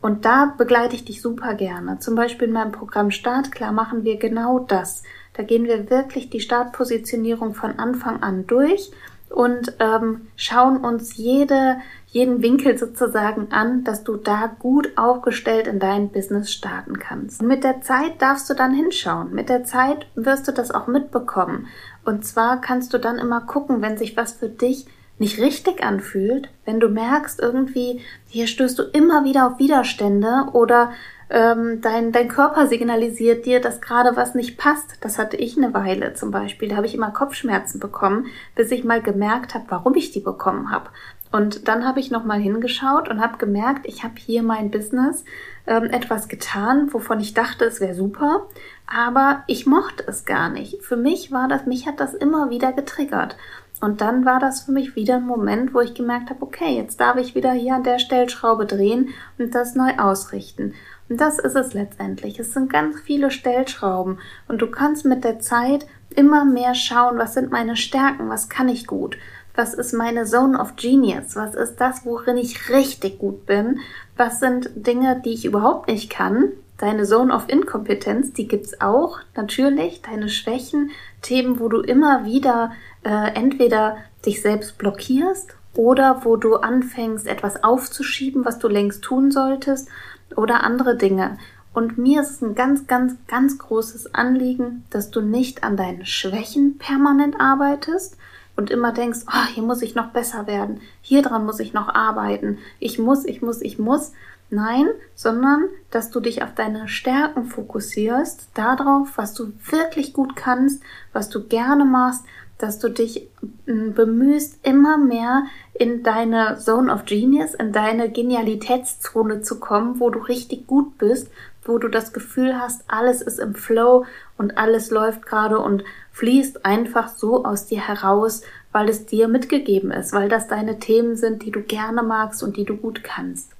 Und 0.00 0.24
da 0.24 0.54
begleite 0.58 0.96
ich 0.96 1.04
dich 1.04 1.22
super 1.22 1.54
gerne. 1.54 1.98
Zum 2.00 2.16
Beispiel 2.16 2.48
in 2.48 2.54
meinem 2.54 2.72
Programm 2.72 3.10
Startklar 3.10 3.72
machen 3.72 4.04
wir 4.04 4.16
genau 4.16 4.58
das. 4.58 5.04
Da 5.34 5.44
gehen 5.44 5.64
wir 5.64 5.90
wirklich 5.90 6.28
die 6.28 6.40
Startpositionierung 6.40 7.54
von 7.54 7.78
Anfang 7.78 8.22
an 8.22 8.46
durch 8.46 8.90
und 9.32 9.74
ähm, 9.80 10.28
schauen 10.36 10.78
uns 10.78 11.16
jede, 11.16 11.78
jeden 12.06 12.42
Winkel 12.42 12.76
sozusagen 12.76 13.50
an, 13.50 13.84
dass 13.84 14.04
du 14.04 14.16
da 14.16 14.50
gut 14.58 14.92
aufgestellt 14.96 15.66
in 15.66 15.78
dein 15.78 16.10
Business 16.10 16.52
starten 16.52 16.98
kannst. 16.98 17.40
Und 17.40 17.48
mit 17.48 17.64
der 17.64 17.80
Zeit 17.80 18.20
darfst 18.20 18.50
du 18.50 18.54
dann 18.54 18.74
hinschauen. 18.74 19.32
Mit 19.32 19.48
der 19.48 19.64
Zeit 19.64 20.06
wirst 20.14 20.46
du 20.48 20.52
das 20.52 20.70
auch 20.70 20.86
mitbekommen. 20.86 21.66
Und 22.04 22.24
zwar 22.24 22.60
kannst 22.60 22.92
du 22.92 22.98
dann 22.98 23.18
immer 23.18 23.40
gucken, 23.40 23.80
wenn 23.80 23.96
sich 23.96 24.16
was 24.16 24.32
für 24.32 24.48
dich 24.48 24.86
nicht 25.18 25.38
richtig 25.38 25.82
anfühlt, 25.82 26.48
wenn 26.64 26.80
du 26.80 26.88
merkst, 26.88 27.40
irgendwie, 27.40 28.00
hier 28.26 28.46
stößt 28.46 28.78
du 28.78 28.82
immer 28.82 29.24
wieder 29.24 29.46
auf 29.46 29.58
Widerstände 29.58 30.48
oder 30.52 30.92
ähm, 31.32 31.80
dein, 31.80 32.12
dein 32.12 32.28
Körper 32.28 32.66
signalisiert 32.66 33.46
dir, 33.46 33.60
dass 33.60 33.80
gerade 33.80 34.16
was 34.16 34.34
nicht 34.34 34.58
passt. 34.58 34.98
Das 35.00 35.18
hatte 35.18 35.38
ich 35.38 35.56
eine 35.56 35.72
Weile 35.72 36.12
zum 36.12 36.30
Beispiel. 36.30 36.68
Da 36.68 36.76
habe 36.76 36.86
ich 36.86 36.94
immer 36.94 37.10
Kopfschmerzen 37.10 37.80
bekommen, 37.80 38.26
bis 38.54 38.70
ich 38.70 38.84
mal 38.84 39.00
gemerkt 39.00 39.54
habe, 39.54 39.64
warum 39.68 39.94
ich 39.94 40.10
die 40.10 40.20
bekommen 40.20 40.70
habe. 40.70 40.90
Und 41.32 41.66
dann 41.66 41.86
habe 41.86 42.00
ich 42.00 42.10
nochmal 42.10 42.38
hingeschaut 42.38 43.08
und 43.08 43.22
habe 43.22 43.38
gemerkt, 43.38 43.86
ich 43.86 44.04
habe 44.04 44.16
hier 44.18 44.42
mein 44.42 44.70
Business 44.70 45.24
ähm, 45.66 45.84
etwas 45.84 46.28
getan, 46.28 46.92
wovon 46.92 47.18
ich 47.20 47.32
dachte, 47.32 47.64
es 47.64 47.80
wäre 47.80 47.94
super, 47.94 48.46
aber 48.86 49.42
ich 49.46 49.64
mochte 49.64 50.04
es 50.06 50.26
gar 50.26 50.50
nicht. 50.50 50.82
Für 50.84 50.96
mich 50.96 51.32
war 51.32 51.48
das, 51.48 51.64
mich 51.64 51.86
hat 51.86 51.98
das 52.00 52.12
immer 52.12 52.50
wieder 52.50 52.74
getriggert. 52.74 53.38
Und 53.80 54.00
dann 54.00 54.26
war 54.26 54.38
das 54.38 54.60
für 54.60 54.72
mich 54.72 54.94
wieder 54.94 55.16
ein 55.16 55.26
Moment, 55.26 55.74
wo 55.74 55.80
ich 55.80 55.94
gemerkt 55.94 56.30
habe, 56.30 56.42
okay, 56.42 56.76
jetzt 56.76 57.00
darf 57.00 57.16
ich 57.16 57.34
wieder 57.34 57.52
hier 57.52 57.74
an 57.74 57.82
der 57.82 57.98
Stellschraube 57.98 58.66
drehen 58.66 59.08
und 59.38 59.54
das 59.54 59.74
neu 59.74 59.96
ausrichten. 59.98 60.74
Und 61.08 61.20
das 61.20 61.38
ist 61.38 61.56
es 61.56 61.74
letztendlich. 61.74 62.38
Es 62.38 62.52
sind 62.52 62.72
ganz 62.72 63.00
viele 63.00 63.30
Stellschrauben. 63.30 64.18
Und 64.48 64.62
du 64.62 64.70
kannst 64.70 65.04
mit 65.04 65.24
der 65.24 65.40
Zeit 65.40 65.86
immer 66.14 66.44
mehr 66.44 66.74
schauen, 66.74 67.18
was 67.18 67.34
sind 67.34 67.50
meine 67.50 67.76
Stärken, 67.76 68.28
was 68.28 68.48
kann 68.48 68.68
ich 68.68 68.86
gut, 68.86 69.16
was 69.54 69.74
ist 69.74 69.92
meine 69.92 70.24
Zone 70.24 70.58
of 70.58 70.76
Genius, 70.76 71.36
was 71.36 71.54
ist 71.54 71.76
das, 71.76 72.04
worin 72.04 72.36
ich 72.36 72.70
richtig 72.70 73.18
gut 73.18 73.46
bin, 73.46 73.80
was 74.16 74.40
sind 74.40 74.70
Dinge, 74.74 75.20
die 75.24 75.32
ich 75.32 75.44
überhaupt 75.44 75.88
nicht 75.88 76.10
kann, 76.10 76.52
deine 76.78 77.04
Zone 77.04 77.34
of 77.34 77.48
Inkompetenz, 77.48 78.32
die 78.32 78.48
gibt's 78.48 78.80
auch, 78.80 79.20
natürlich, 79.36 80.02
deine 80.02 80.28
Schwächen, 80.28 80.90
Themen, 81.20 81.60
wo 81.60 81.68
du 81.68 81.80
immer 81.80 82.24
wieder 82.24 82.72
äh, 83.04 83.34
entweder 83.34 83.98
dich 84.26 84.42
selbst 84.42 84.78
blockierst 84.78 85.54
oder 85.74 86.24
wo 86.24 86.36
du 86.36 86.56
anfängst, 86.56 87.26
etwas 87.26 87.62
aufzuschieben, 87.62 88.44
was 88.44 88.58
du 88.58 88.68
längst 88.68 89.02
tun 89.02 89.30
solltest 89.30 89.88
oder 90.36 90.64
andere 90.64 90.96
Dinge. 90.96 91.38
Und 91.74 91.96
mir 91.96 92.20
ist 92.20 92.30
es 92.30 92.42
ein 92.42 92.54
ganz, 92.54 92.86
ganz, 92.86 93.14
ganz 93.26 93.58
großes 93.58 94.14
Anliegen, 94.14 94.84
dass 94.90 95.10
du 95.10 95.20
nicht 95.20 95.64
an 95.64 95.76
deinen 95.76 96.04
Schwächen 96.04 96.76
permanent 96.76 97.40
arbeitest 97.40 98.18
und 98.56 98.70
immer 98.70 98.92
denkst, 98.92 99.20
oh, 99.26 99.46
hier 99.54 99.62
muss 99.62 99.80
ich 99.80 99.94
noch 99.94 100.08
besser 100.08 100.46
werden, 100.46 100.80
hier 101.00 101.22
dran 101.22 101.46
muss 101.46 101.60
ich 101.60 101.72
noch 101.72 101.88
arbeiten, 101.88 102.58
ich 102.78 102.98
muss, 102.98 103.24
ich 103.24 103.40
muss, 103.40 103.62
ich 103.62 103.78
muss. 103.78 104.12
Nein, 104.54 104.88
sondern 105.14 105.64
dass 105.90 106.10
du 106.10 106.20
dich 106.20 106.42
auf 106.42 106.54
deine 106.54 106.86
Stärken 106.86 107.46
fokussierst, 107.46 108.50
darauf, 108.52 109.16
was 109.16 109.32
du 109.32 109.54
wirklich 109.64 110.12
gut 110.12 110.36
kannst, 110.36 110.82
was 111.14 111.30
du 111.30 111.48
gerne 111.48 111.86
machst 111.86 112.22
dass 112.62 112.78
du 112.78 112.88
dich 112.88 113.28
hm, 113.66 113.94
bemühst, 113.94 114.58
immer 114.62 114.96
mehr 114.98 115.44
in 115.74 116.02
deine 116.02 116.58
Zone 116.58 116.92
of 116.92 117.04
Genius, 117.04 117.54
in 117.54 117.72
deine 117.72 118.10
Genialitätszone 118.10 119.42
zu 119.42 119.58
kommen, 119.58 119.98
wo 120.00 120.10
du 120.10 120.20
richtig 120.20 120.66
gut 120.66 120.98
bist, 120.98 121.28
wo 121.64 121.78
du 121.78 121.88
das 121.88 122.12
Gefühl 122.12 122.58
hast, 122.58 122.84
alles 122.88 123.22
ist 123.22 123.38
im 123.38 123.54
Flow 123.54 124.04
und 124.36 124.58
alles 124.58 124.90
läuft 124.90 125.26
gerade 125.26 125.58
und 125.58 125.84
fließt 126.12 126.64
einfach 126.64 127.08
so 127.08 127.44
aus 127.44 127.66
dir 127.66 127.86
heraus, 127.86 128.42
weil 128.72 128.88
es 128.88 129.06
dir 129.06 129.28
mitgegeben 129.28 129.90
ist, 129.90 130.12
weil 130.12 130.28
das 130.28 130.48
deine 130.48 130.78
Themen 130.78 131.16
sind, 131.16 131.42
die 131.42 131.50
du 131.50 131.60
gerne 131.60 132.02
magst 132.02 132.42
und 132.42 132.56
die 132.56 132.64
du 132.64 132.76
gut 132.76 133.04
kannst. 133.04 133.50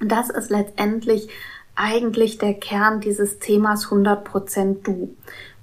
Und 0.00 0.12
das 0.12 0.30
ist 0.30 0.50
letztendlich 0.50 1.28
eigentlich 1.74 2.38
der 2.38 2.54
Kern 2.54 3.00
dieses 3.00 3.38
Themas 3.38 3.86
100% 3.86 4.82
du. 4.82 5.14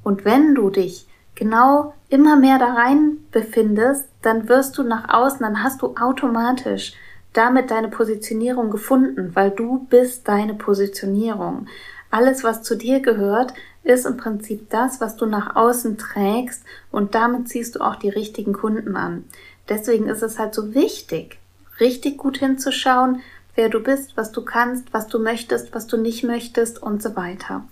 Und 0.04 0.26
wenn 0.26 0.56
du 0.56 0.70
dich 0.70 1.08
genau 1.36 1.94
immer 2.14 2.36
mehr 2.36 2.60
da 2.60 2.74
rein 2.74 3.18
befindest, 3.32 4.08
dann 4.22 4.48
wirst 4.48 4.78
du 4.78 4.84
nach 4.84 5.10
außen, 5.10 5.40
dann 5.40 5.64
hast 5.64 5.82
du 5.82 5.96
automatisch 5.96 6.94
damit 7.34 7.72
deine 7.72 7.88
Positionierung 7.88 8.70
gefunden, 8.70 9.32
weil 9.34 9.50
du 9.50 9.88
bist 9.90 10.28
deine 10.28 10.54
Positionierung. 10.54 11.66
Alles, 12.12 12.44
was 12.44 12.62
zu 12.62 12.76
dir 12.76 13.00
gehört, 13.00 13.56
ist 13.82 14.06
im 14.06 14.18
Prinzip 14.18 14.70
das, 14.70 15.02
was 15.02 15.16
du 15.16 15.26
nach 15.26 15.56
außen 15.56 15.98
trägst 15.98 16.64
und 16.92 17.16
damit 17.16 17.50
ziehst 17.50 17.74
du 17.74 17.80
auch 17.82 17.96
die 17.96 18.10
richtigen 18.10 18.54
Kunden 18.54 18.96
an. 18.96 19.24
Deswegen 19.68 20.08
ist 20.08 20.22
es 20.22 20.38
halt 20.38 20.54
so 20.54 20.76
wichtig, 20.76 21.40
richtig 21.80 22.20
gut 22.20 22.38
hinzuschauen, 22.38 23.22
wer 23.56 23.70
du 23.70 23.80
bist, 23.80 24.16
was 24.16 24.32
du 24.32 24.46
kannst, 24.46 24.94
was 24.94 25.08
du 25.08 25.18
möchtest, 25.18 25.74
was 25.74 25.88
du 25.88 25.98
nicht 25.98 26.24
möchtest 26.24 26.80
und 26.80 27.02
so 27.02 27.16
weiter. 27.16 27.64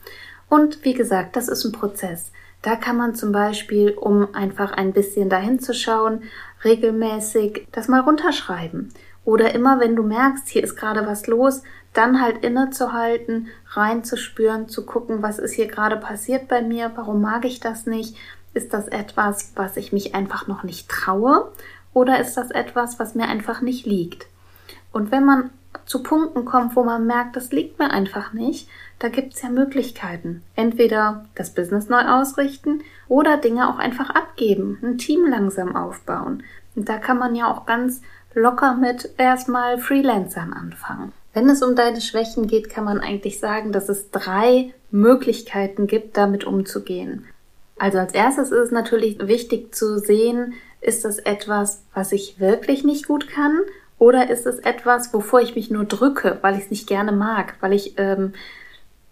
Und 0.49 0.83
wie 0.83 0.95
gesagt, 0.95 1.35
das 1.35 1.47
ist 1.47 1.63
ein 1.63 1.71
Prozess. 1.71 2.31
Da 2.61 2.75
kann 2.75 2.97
man 2.97 3.15
zum 3.15 3.31
Beispiel, 3.31 3.91
um 3.91 4.35
einfach 4.35 4.71
ein 4.71 4.93
bisschen 4.93 5.29
dahin 5.29 5.59
zu 5.59 5.73
schauen, 5.73 6.23
regelmäßig 6.63 7.67
das 7.71 7.87
mal 7.87 8.01
runterschreiben. 8.01 8.93
Oder 9.25 9.53
immer, 9.55 9.79
wenn 9.79 9.95
du 9.95 10.03
merkst, 10.03 10.47
hier 10.47 10.63
ist 10.63 10.75
gerade 10.75 11.05
was 11.07 11.27
los, 11.27 11.63
dann 11.93 12.21
halt 12.21 12.43
innezuhalten, 12.43 13.47
reinzuspüren, 13.71 14.69
zu 14.69 14.85
gucken, 14.85 15.21
was 15.21 15.39
ist 15.39 15.53
hier 15.53 15.67
gerade 15.67 15.97
passiert 15.97 16.47
bei 16.47 16.61
mir, 16.61 16.91
warum 16.95 17.21
mag 17.21 17.45
ich 17.45 17.59
das 17.59 17.85
nicht, 17.85 18.15
Ist 18.53 18.73
das 18.73 18.87
etwas, 18.89 19.53
was 19.55 19.77
ich 19.77 19.93
mich 19.93 20.13
einfach 20.13 20.47
noch 20.47 20.63
nicht 20.63 20.89
traue? 20.89 21.51
Oder 21.93 22.19
ist 22.19 22.35
das 22.35 22.51
etwas, 22.51 22.99
was 22.99 23.15
mir 23.15 23.27
einfach 23.27 23.61
nicht 23.61 23.85
liegt? 23.85 24.27
Und 24.91 25.11
wenn 25.11 25.25
man 25.25 25.51
zu 25.91 26.01
Punkten 26.01 26.45
kommt, 26.45 26.77
wo 26.77 26.85
man 26.85 27.05
merkt, 27.05 27.35
das 27.35 27.51
liegt 27.51 27.77
mir 27.77 27.91
einfach 27.91 28.31
nicht, 28.31 28.69
da 28.99 29.09
gibt 29.09 29.33
es 29.33 29.41
ja 29.41 29.49
Möglichkeiten. 29.49 30.41
Entweder 30.55 31.25
das 31.35 31.53
Business 31.53 31.89
neu 31.89 31.99
ausrichten 31.99 32.81
oder 33.09 33.35
Dinge 33.35 33.69
auch 33.69 33.77
einfach 33.77 34.09
abgeben, 34.09 34.79
ein 34.81 34.97
Team 34.97 35.25
langsam 35.27 35.75
aufbauen. 35.75 36.43
Und 36.77 36.87
da 36.87 36.97
kann 36.97 37.19
man 37.19 37.35
ja 37.35 37.51
auch 37.51 37.65
ganz 37.65 38.01
locker 38.33 38.75
mit 38.75 39.15
erstmal 39.17 39.79
Freelancern 39.79 40.53
anfangen. 40.53 41.11
Wenn 41.33 41.49
es 41.49 41.61
um 41.61 41.75
deine 41.75 41.99
Schwächen 41.99 42.47
geht, 42.47 42.69
kann 42.69 42.85
man 42.85 43.01
eigentlich 43.01 43.41
sagen, 43.41 43.73
dass 43.73 43.89
es 43.89 44.11
drei 44.11 44.73
Möglichkeiten 44.91 45.87
gibt, 45.87 46.15
damit 46.15 46.45
umzugehen. 46.45 47.25
Also 47.77 47.97
als 47.97 48.13
erstes 48.13 48.51
ist 48.51 48.67
es 48.67 48.71
natürlich 48.71 49.27
wichtig 49.27 49.75
zu 49.75 49.99
sehen, 49.99 50.53
ist 50.79 51.03
das 51.03 51.19
etwas, 51.19 51.83
was 51.93 52.13
ich 52.13 52.39
wirklich 52.39 52.85
nicht 52.85 53.07
gut 53.07 53.27
kann 53.27 53.59
oder 54.01 54.31
ist 54.31 54.47
es 54.47 54.57
etwas, 54.57 55.13
wovor 55.13 55.41
ich 55.41 55.53
mich 55.53 55.69
nur 55.69 55.85
drücke, 55.85 56.39
weil 56.41 56.55
ich 56.55 56.63
es 56.63 56.71
nicht 56.71 56.87
gerne 56.87 57.11
mag, 57.11 57.53
weil 57.59 57.71
ich 57.71 57.99
ähm, 57.99 58.33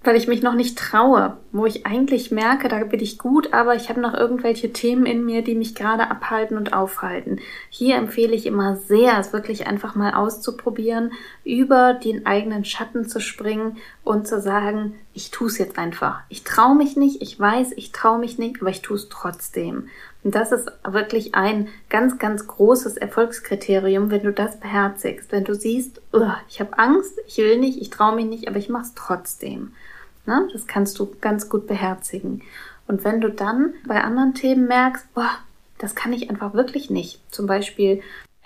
weil 0.02 0.16
ich 0.16 0.30
mich 0.30 0.42
noch 0.42 0.54
nicht 0.54 0.78
traue, 0.78 1.38
wo 1.52 1.66
ich 1.66 1.86
eigentlich 1.86 2.32
merke, 2.32 2.70
da 2.70 2.84
bin 2.86 3.02
ich 3.02 3.18
gut, 3.18 3.54
aber 3.54 3.76
ich 3.76 3.90
habe 3.90 4.00
noch 4.00 4.14
irgendwelche 4.14 4.72
Themen 4.72 5.06
in 5.06 5.26
mir, 5.26 5.44
die 5.44 5.56
mich 5.56 5.76
gerade 5.76 6.10
abhalten 6.10 6.56
und 6.56 6.72
aufhalten. 6.72 7.40
Hier 7.70 7.98
empfehle 7.98 8.34
ich 8.34 8.46
immer 8.46 8.78
sehr, 8.78 9.20
es 9.20 9.34
wirklich 9.34 9.68
einfach 9.68 9.96
mal 9.96 10.14
auszuprobieren, 10.14 11.12
über 11.44 11.94
den 11.94 12.26
eigenen 12.26 12.64
Schatten 12.64 13.10
zu 13.10 13.20
springen 13.20 13.78
und 14.06 14.26
zu 14.26 14.40
sagen, 14.40 14.96
ich 15.14 15.32
tue 15.32 15.48
es 15.48 15.58
jetzt 15.58 15.78
einfach. 15.78 16.22
Ich 16.30 16.46
traue 16.46 16.76
mich 16.76 16.96
nicht, 16.96 17.22
ich 17.22 17.38
weiß, 17.38 17.74
ich 17.76 17.92
traue 17.92 18.20
mich 18.20 18.40
nicht, 18.40 18.62
aber 18.62 18.70
ich 18.70 18.82
tue 18.82 18.96
es 18.96 19.10
trotzdem. 19.10 19.90
Und 20.24 20.36
das 20.36 20.52
ist 20.52 20.70
wirklich 20.84 21.34
ein 21.36 21.70
ganz, 21.90 22.18
ganz 22.18 22.46
großes 22.46 22.98
Erfolgskriterium, 22.98 24.12
wenn 24.12 24.24
du 24.24 24.34
das 24.34 24.60
beherzigst, 24.60 25.32
wenn 25.32 25.46
du 25.46 25.56
siehst, 25.56 26.02
ich 26.50 26.60
habe 26.60 26.78
Angst, 26.78 27.14
ich 27.26 27.38
will 27.38 27.58
nicht, 27.58 27.82
ich 27.82 27.90
traue 27.90 28.16
mich 28.16 28.26
nicht, 28.26 28.48
aber 28.48 28.58
ich 28.58 28.70
mache 28.70 28.84
es 28.84 28.94
trotzdem. 28.96 29.74
Ne? 30.26 30.48
Das 30.52 30.68
kannst 30.68 31.00
du 31.00 31.10
ganz 31.22 31.48
gut 31.48 31.68
beherzigen. 31.68 32.42
Und 32.88 33.04
wenn 33.04 33.22
du 33.22 33.32
dann 33.32 33.74
bei 33.88 34.04
anderen 34.04 34.34
Themen 34.34 34.68
merkst, 34.68 35.14
boah, 35.14 35.30
das 35.78 35.96
kann 35.96 36.12
ich 36.12 36.30
einfach 36.30 36.54
wirklich 36.54 36.90
nicht. 36.90 37.22
Zum 37.32 37.48
Beispiel, 37.48 38.02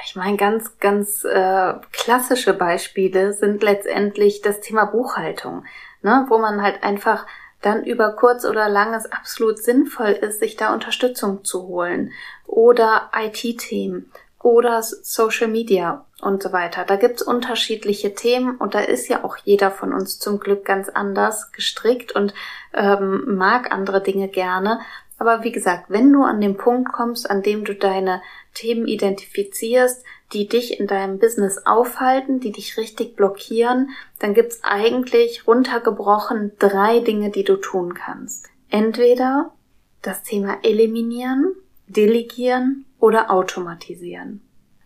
ich 0.06 0.16
meine, 0.16 0.38
ganz, 0.38 0.78
ganz 0.80 1.24
äh, 1.24 1.74
klassische 1.92 2.54
Beispiele 2.54 3.34
sind 3.34 3.64
letztendlich 3.64 4.42
das 4.42 4.62
Thema 4.62 4.86
Buchhaltung, 4.86 5.66
ne? 6.04 6.26
wo 6.30 6.38
man 6.38 6.62
halt 6.62 6.84
einfach 6.84 7.26
dann 7.64 7.84
über 7.84 8.12
kurz 8.12 8.46
oder 8.46 8.70
lang 8.70 8.94
es 8.94 9.12
absolut 9.12 9.58
sinnvoll 9.58 10.12
ist, 10.12 10.40
sich 10.40 10.56
da 10.56 10.74
Unterstützung 10.74 11.44
zu 11.44 11.68
holen. 11.68 12.12
Oder 12.46 13.10
IT-Themen 13.16 14.12
oder 14.44 14.84
Social 14.84 15.48
Media 15.48 16.06
und 16.22 16.44
so 16.44 16.52
weiter. 16.52 16.84
Da 16.86 16.98
gibt's 16.98 17.22
unterschiedliche 17.22 18.14
Themen 18.14 18.58
und 18.58 18.76
da 18.76 18.80
ist 18.80 19.08
ja 19.08 19.24
auch 19.24 19.38
jeder 19.38 19.72
von 19.72 19.94
uns 19.94 20.20
zum 20.20 20.40
Glück 20.40 20.66
ganz 20.66 20.90
anders 20.90 21.52
gestrickt 21.52 22.12
und 22.12 22.34
ähm, 22.74 23.38
mag 23.38 23.72
andere 23.72 24.02
Dinge 24.02 24.28
gerne. 24.28 24.80
Aber 25.24 25.46
wie 25.46 25.54
gesagt, 25.54 25.86
wenn 25.88 26.12
du 26.12 26.24
an 26.24 26.42
den 26.42 26.58
Punkt 26.58 26.92
kommst, 26.92 27.32
an 27.32 27.42
dem 27.42 27.64
du 27.64 27.74
deine 27.74 28.22
Themen 28.54 28.88
identifizierst, 28.88 30.04
die 30.34 30.50
dich 30.50 30.82
in 30.82 30.86
deinem 30.86 31.18
Business 31.18 31.66
aufhalten, 31.66 32.42
die 32.42 32.52
dich 32.52 32.76
richtig 32.76 33.16
blockieren, 33.16 33.92
dann 34.20 34.34
gibt's 34.34 34.60
eigentlich 34.64 35.48
runtergebrochen 35.48 36.52
drei 36.60 37.00
Dinge, 37.00 37.30
die 37.30 37.46
du 37.46 37.56
tun 37.56 37.94
kannst. 37.94 38.50
Entweder 38.70 39.54
das 40.02 40.24
Thema 40.24 40.58
eliminieren, 40.62 41.56
delegieren 41.88 42.84
oder 43.00 43.32
automatisieren. 43.32 44.42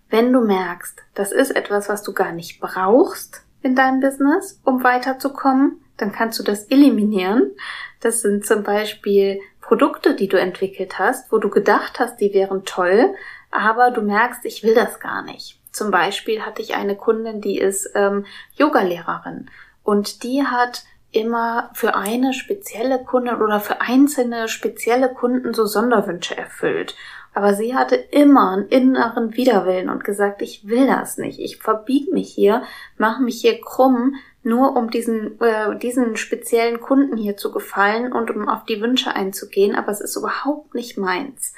Wenn 0.07 0.31
du 0.31 0.41
merkst, 0.41 1.01
das 1.15 1.31
ist 1.31 1.49
etwas, 1.49 1.89
was 1.89 2.03
du 2.03 2.13
gar 2.13 2.31
nicht 2.31 2.59
brauchst 2.59 3.41
in 3.63 3.73
deinem 3.73 4.01
Business, 4.01 4.61
um 4.63 4.83
weiterzukommen, 4.83 5.81
dann 5.97 6.11
kannst 6.11 6.37
du 6.37 6.43
das 6.43 6.65
eliminieren. 6.65 7.55
Das 8.01 8.21
sind 8.21 8.45
zum 8.45 8.61
Beispiel 8.61 9.39
Produkte, 9.67 10.15
die 10.15 10.29
du 10.29 10.39
entwickelt 10.39 10.97
hast, 10.97 11.29
wo 11.29 11.39
du 11.39 11.49
gedacht 11.49 11.99
hast, 11.99 12.21
die 12.21 12.33
wären 12.33 12.63
toll, 12.63 13.13
aber 13.51 13.91
du 13.91 14.01
merkst, 14.01 14.45
ich 14.45 14.63
will 14.63 14.73
das 14.73 15.01
gar 15.01 15.23
nicht. 15.23 15.59
Zum 15.73 15.91
Beispiel 15.91 16.43
hatte 16.43 16.61
ich 16.61 16.75
eine 16.75 16.95
Kundin, 16.95 17.41
die 17.41 17.59
ist 17.59 17.91
ähm, 17.93 18.25
Yogalehrerin 18.55 19.49
und 19.83 20.23
die 20.23 20.45
hat 20.45 20.83
immer 21.11 21.69
für 21.73 21.95
eine 21.95 22.33
spezielle 22.33 23.03
Kundin 23.03 23.41
oder 23.41 23.59
für 23.59 23.81
einzelne 23.81 24.47
spezielle 24.47 25.09
Kunden 25.13 25.53
so 25.53 25.65
Sonderwünsche 25.65 26.37
erfüllt. 26.37 26.95
Aber 27.33 27.53
sie 27.53 27.75
hatte 27.75 27.95
immer 27.95 28.53
einen 28.53 28.67
inneren 28.69 29.35
Widerwillen 29.35 29.89
und 29.89 30.05
gesagt, 30.05 30.41
ich 30.41 30.67
will 30.67 30.87
das 30.87 31.17
nicht. 31.17 31.39
Ich 31.39 31.57
verbieg 31.57 32.11
mich 32.11 32.33
hier, 32.33 32.63
mache 32.97 33.21
mich 33.21 33.41
hier 33.41 33.59
krumm, 33.59 34.15
nur 34.47 34.75
um 34.75 34.89
diesen, 34.89 35.39
äh, 35.41 35.77
diesen 35.77 36.15
speziellen 36.15 36.79
Kunden 36.79 37.17
hier 37.17 37.37
zu 37.37 37.51
gefallen 37.51 38.11
und 38.13 38.31
um 38.31 38.47
auf 38.47 38.65
die 38.65 38.81
Wünsche 38.81 39.13
einzugehen. 39.13 39.75
Aber 39.75 39.91
es 39.91 40.01
ist 40.01 40.15
überhaupt 40.15 40.73
nicht 40.73 40.97
meins. 40.97 41.53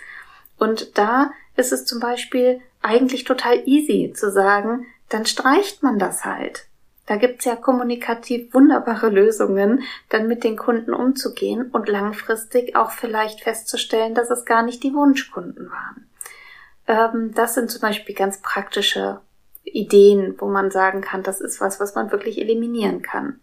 Und 0.58 0.98
da 0.98 1.32
ist 1.56 1.72
es 1.72 1.86
zum 1.86 2.00
Beispiel 2.00 2.60
eigentlich 2.82 3.24
total 3.24 3.62
easy 3.66 4.12
zu 4.14 4.32
sagen, 4.32 4.86
dann 5.08 5.26
streicht 5.26 5.84
man 5.84 6.00
das 6.00 6.26
halt. 6.26 6.68
Da 7.06 7.16
gibt's 7.16 7.46
ja 7.46 7.56
kommunikativ 7.56 8.54
wunderbare 8.54 9.10
Lösungen, 9.10 9.84
dann 10.10 10.28
mit 10.28 10.44
den 10.44 10.58
Kunden 10.58 10.94
umzugehen 10.94 11.72
und 11.72 11.90
langfristig 11.90 12.76
auch 12.76 12.92
vielleicht 12.92 13.42
festzustellen, 13.42 14.14
dass 14.14 14.30
es 14.30 14.46
gar 14.46 14.62
nicht 14.62 14.84
die 14.84 14.94
Wunschkunden 14.94 15.72
waren. 15.72 16.08
Ähm, 16.88 17.34
das 17.34 17.56
sind 17.56 17.72
zum 17.72 17.82
Beispiel 17.82 18.14
ganz 18.14 18.42
praktische 18.42 19.22
Ideen, 19.74 20.36
wo 20.40 20.48
man 20.48 20.72
sagen 20.72 21.02
kann, 21.02 21.24
das 21.24 21.42
ist 21.42 21.62
was, 21.62 21.80
was 21.80 21.96
man 21.96 22.12
wirklich 22.12 22.40
eliminieren 22.40 23.02
kann. 23.02 23.40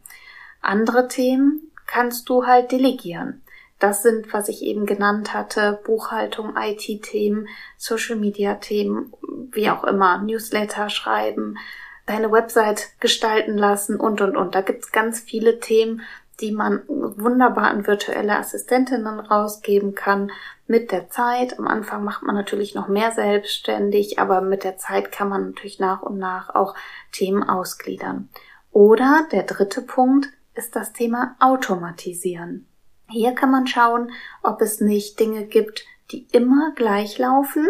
Andere 0.60 1.08
Themen 1.08 1.70
kannst 1.86 2.28
du 2.28 2.46
halt 2.46 2.72
delegieren. 2.72 3.42
Das 3.78 4.02
sind, 4.02 4.32
was 4.32 4.48
ich 4.48 4.62
eben 4.62 4.86
genannt 4.86 5.34
hatte, 5.34 5.80
Buchhaltung, 5.84 6.54
IT-Themen, 6.56 7.48
Social-Media-Themen, 7.76 9.12
wie 9.52 9.68
auch 9.70 9.84
immer, 9.84 10.18
Newsletter 10.22 10.88
schreiben, 10.88 11.58
deine 12.06 12.32
Website 12.32 12.88
gestalten 13.00 13.58
lassen 13.58 13.96
und, 14.00 14.20
und, 14.20 14.36
und. 14.36 14.54
Da 14.54 14.62
gibt's 14.62 14.92
ganz 14.92 15.20
viele 15.20 15.60
Themen, 15.60 16.02
die 16.40 16.52
man 16.52 16.82
wunderbar 16.88 17.68
an 17.70 17.86
virtuelle 17.86 18.36
Assistentinnen 18.36 19.20
rausgeben 19.20 19.94
kann. 19.94 20.30
Mit 20.66 20.92
der 20.92 21.08
Zeit, 21.08 21.58
am 21.58 21.66
Anfang 21.66 22.04
macht 22.04 22.22
man 22.22 22.34
natürlich 22.34 22.74
noch 22.74 22.88
mehr 22.88 23.12
selbstständig, 23.12 24.18
aber 24.18 24.40
mit 24.40 24.64
der 24.64 24.76
Zeit 24.76 25.12
kann 25.12 25.28
man 25.28 25.46
natürlich 25.46 25.78
nach 25.78 26.02
und 26.02 26.18
nach 26.18 26.54
auch 26.54 26.74
Themen 27.12 27.42
ausgliedern. 27.42 28.28
Oder 28.72 29.26
der 29.32 29.44
dritte 29.44 29.80
Punkt 29.80 30.28
ist 30.54 30.76
das 30.76 30.92
Thema 30.92 31.36
Automatisieren. 31.40 32.66
Hier 33.08 33.32
kann 33.32 33.50
man 33.50 33.66
schauen, 33.66 34.10
ob 34.42 34.60
es 34.60 34.80
nicht 34.80 35.18
Dinge 35.20 35.46
gibt, 35.46 35.84
die 36.10 36.26
immer 36.32 36.72
gleich 36.74 37.18
laufen 37.18 37.66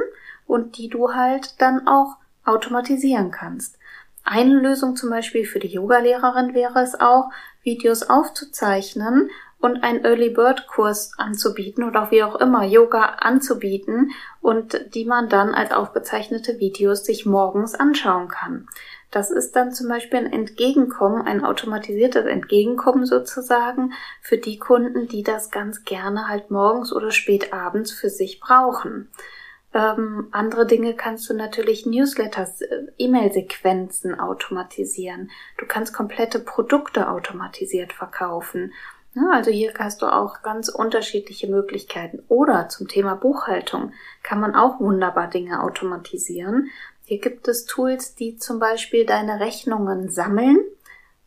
und 0.46 0.78
die 0.78 0.88
du 0.88 1.14
halt 1.14 1.60
dann 1.60 1.86
auch 1.86 2.16
automatisieren 2.44 3.30
kannst. 3.30 3.78
Eine 4.24 4.54
Lösung 4.54 4.96
zum 4.96 5.10
Beispiel 5.10 5.44
für 5.44 5.60
die 5.60 5.68
Yogalehrerin 5.68 6.54
wäre 6.54 6.80
es 6.80 6.98
auch, 6.98 7.30
Videos 7.66 8.04
aufzuzeichnen 8.04 9.30
und 9.58 9.82
einen 9.82 10.04
Early 10.04 10.30
Bird 10.30 10.66
Kurs 10.68 11.12
anzubieten 11.18 11.84
oder 11.84 12.10
wie 12.10 12.22
auch 12.22 12.36
immer 12.36 12.64
Yoga 12.64 13.16
anzubieten 13.18 14.12
und 14.40 14.94
die 14.94 15.04
man 15.04 15.28
dann 15.28 15.54
als 15.54 15.72
aufgezeichnete 15.72 16.58
Videos 16.58 17.04
sich 17.04 17.26
morgens 17.26 17.74
anschauen 17.74 18.28
kann. 18.28 18.68
Das 19.10 19.30
ist 19.30 19.56
dann 19.56 19.72
zum 19.72 19.88
Beispiel 19.88 20.20
ein 20.20 20.32
Entgegenkommen, 20.32 21.26
ein 21.26 21.44
automatisiertes 21.44 22.26
Entgegenkommen 22.26 23.06
sozusagen 23.06 23.92
für 24.20 24.36
die 24.36 24.58
Kunden, 24.58 25.08
die 25.08 25.22
das 25.22 25.50
ganz 25.50 25.84
gerne 25.84 26.28
halt 26.28 26.50
morgens 26.50 26.92
oder 26.92 27.10
spät 27.10 27.52
abends 27.52 27.92
für 27.92 28.10
sich 28.10 28.40
brauchen. 28.40 29.08
Ähm, 29.76 30.28
andere 30.30 30.66
Dinge 30.66 30.94
kannst 30.94 31.28
du 31.28 31.34
natürlich 31.34 31.84
Newsletters, 31.84 32.62
äh, 32.62 32.86
E-Mail-Sequenzen 32.96 34.18
automatisieren. 34.18 35.30
Du 35.58 35.66
kannst 35.66 35.92
komplette 35.92 36.38
Produkte 36.38 37.10
automatisiert 37.10 37.92
verkaufen. 37.92 38.72
Ja, 39.12 39.30
also 39.32 39.50
hier 39.50 39.74
hast 39.78 40.00
du 40.00 40.06
auch 40.06 40.42
ganz 40.42 40.70
unterschiedliche 40.70 41.46
Möglichkeiten. 41.48 42.22
Oder 42.28 42.70
zum 42.70 42.88
Thema 42.88 43.16
Buchhaltung 43.16 43.92
kann 44.22 44.40
man 44.40 44.54
auch 44.54 44.80
wunderbar 44.80 45.28
Dinge 45.28 45.62
automatisieren. 45.62 46.70
Hier 47.04 47.20
gibt 47.20 47.46
es 47.46 47.66
Tools, 47.66 48.14
die 48.14 48.38
zum 48.38 48.58
Beispiel 48.58 49.04
deine 49.04 49.40
Rechnungen 49.40 50.08
sammeln. 50.08 50.58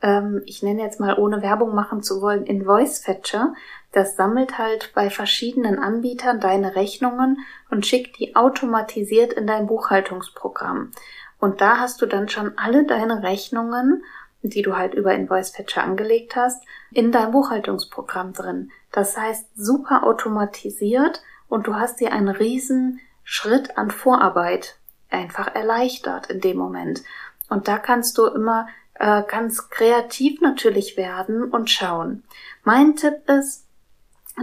Ähm, 0.01 0.41
ich 0.45 0.63
nenne 0.63 0.81
jetzt 0.81 0.99
mal, 0.99 1.19
ohne 1.19 1.43
Werbung 1.43 1.75
machen 1.75 2.01
zu 2.01 2.19
wollen, 2.21 2.47
Invoice 2.47 2.97
Fetcher. 2.97 3.53
Das 3.91 4.15
sammelt 4.15 4.57
halt 4.57 4.91
bei 4.93 5.09
verschiedenen 5.09 5.79
Anbietern 5.79 6.39
deine 6.39 6.75
Rechnungen 6.75 7.39
und 7.71 7.85
schickt 7.85 8.19
die 8.19 8.35
automatisiert 8.35 9.33
in 9.33 9.47
dein 9.47 9.67
Buchhaltungsprogramm. 9.67 10.91
Und 11.39 11.61
da 11.61 11.79
hast 11.79 12.01
du 12.01 12.05
dann 12.05 12.29
schon 12.29 12.57
alle 12.57 12.85
deine 12.85 13.23
Rechnungen, 13.23 14.03
die 14.41 14.61
du 14.61 14.77
halt 14.77 14.93
über 14.93 15.13
Invoice 15.13 15.49
Fetcher 15.49 15.83
angelegt 15.83 16.35
hast, 16.35 16.63
in 16.91 17.11
dein 17.11 17.31
Buchhaltungsprogramm 17.31 18.33
drin. 18.33 18.71
Das 18.91 19.17
heißt, 19.17 19.47
super 19.55 20.03
automatisiert 20.03 21.21
und 21.47 21.67
du 21.67 21.75
hast 21.75 21.99
dir 21.99 22.11
einen 22.11 22.29
riesen 22.29 22.99
Schritt 23.23 23.77
an 23.77 23.91
Vorarbeit 23.91 24.77
einfach 25.09 25.53
erleichtert 25.55 26.29
in 26.29 26.41
dem 26.41 26.57
Moment. 26.57 27.03
Und 27.49 27.67
da 27.67 27.77
kannst 27.77 28.17
du 28.17 28.27
immer 28.27 28.67
äh, 28.95 29.23
ganz 29.23 29.69
kreativ 29.69 30.41
natürlich 30.41 30.97
werden 30.97 31.43
und 31.43 31.69
schauen. 31.69 32.23
Mein 32.63 32.95
Tipp 32.95 33.27
ist, 33.27 33.65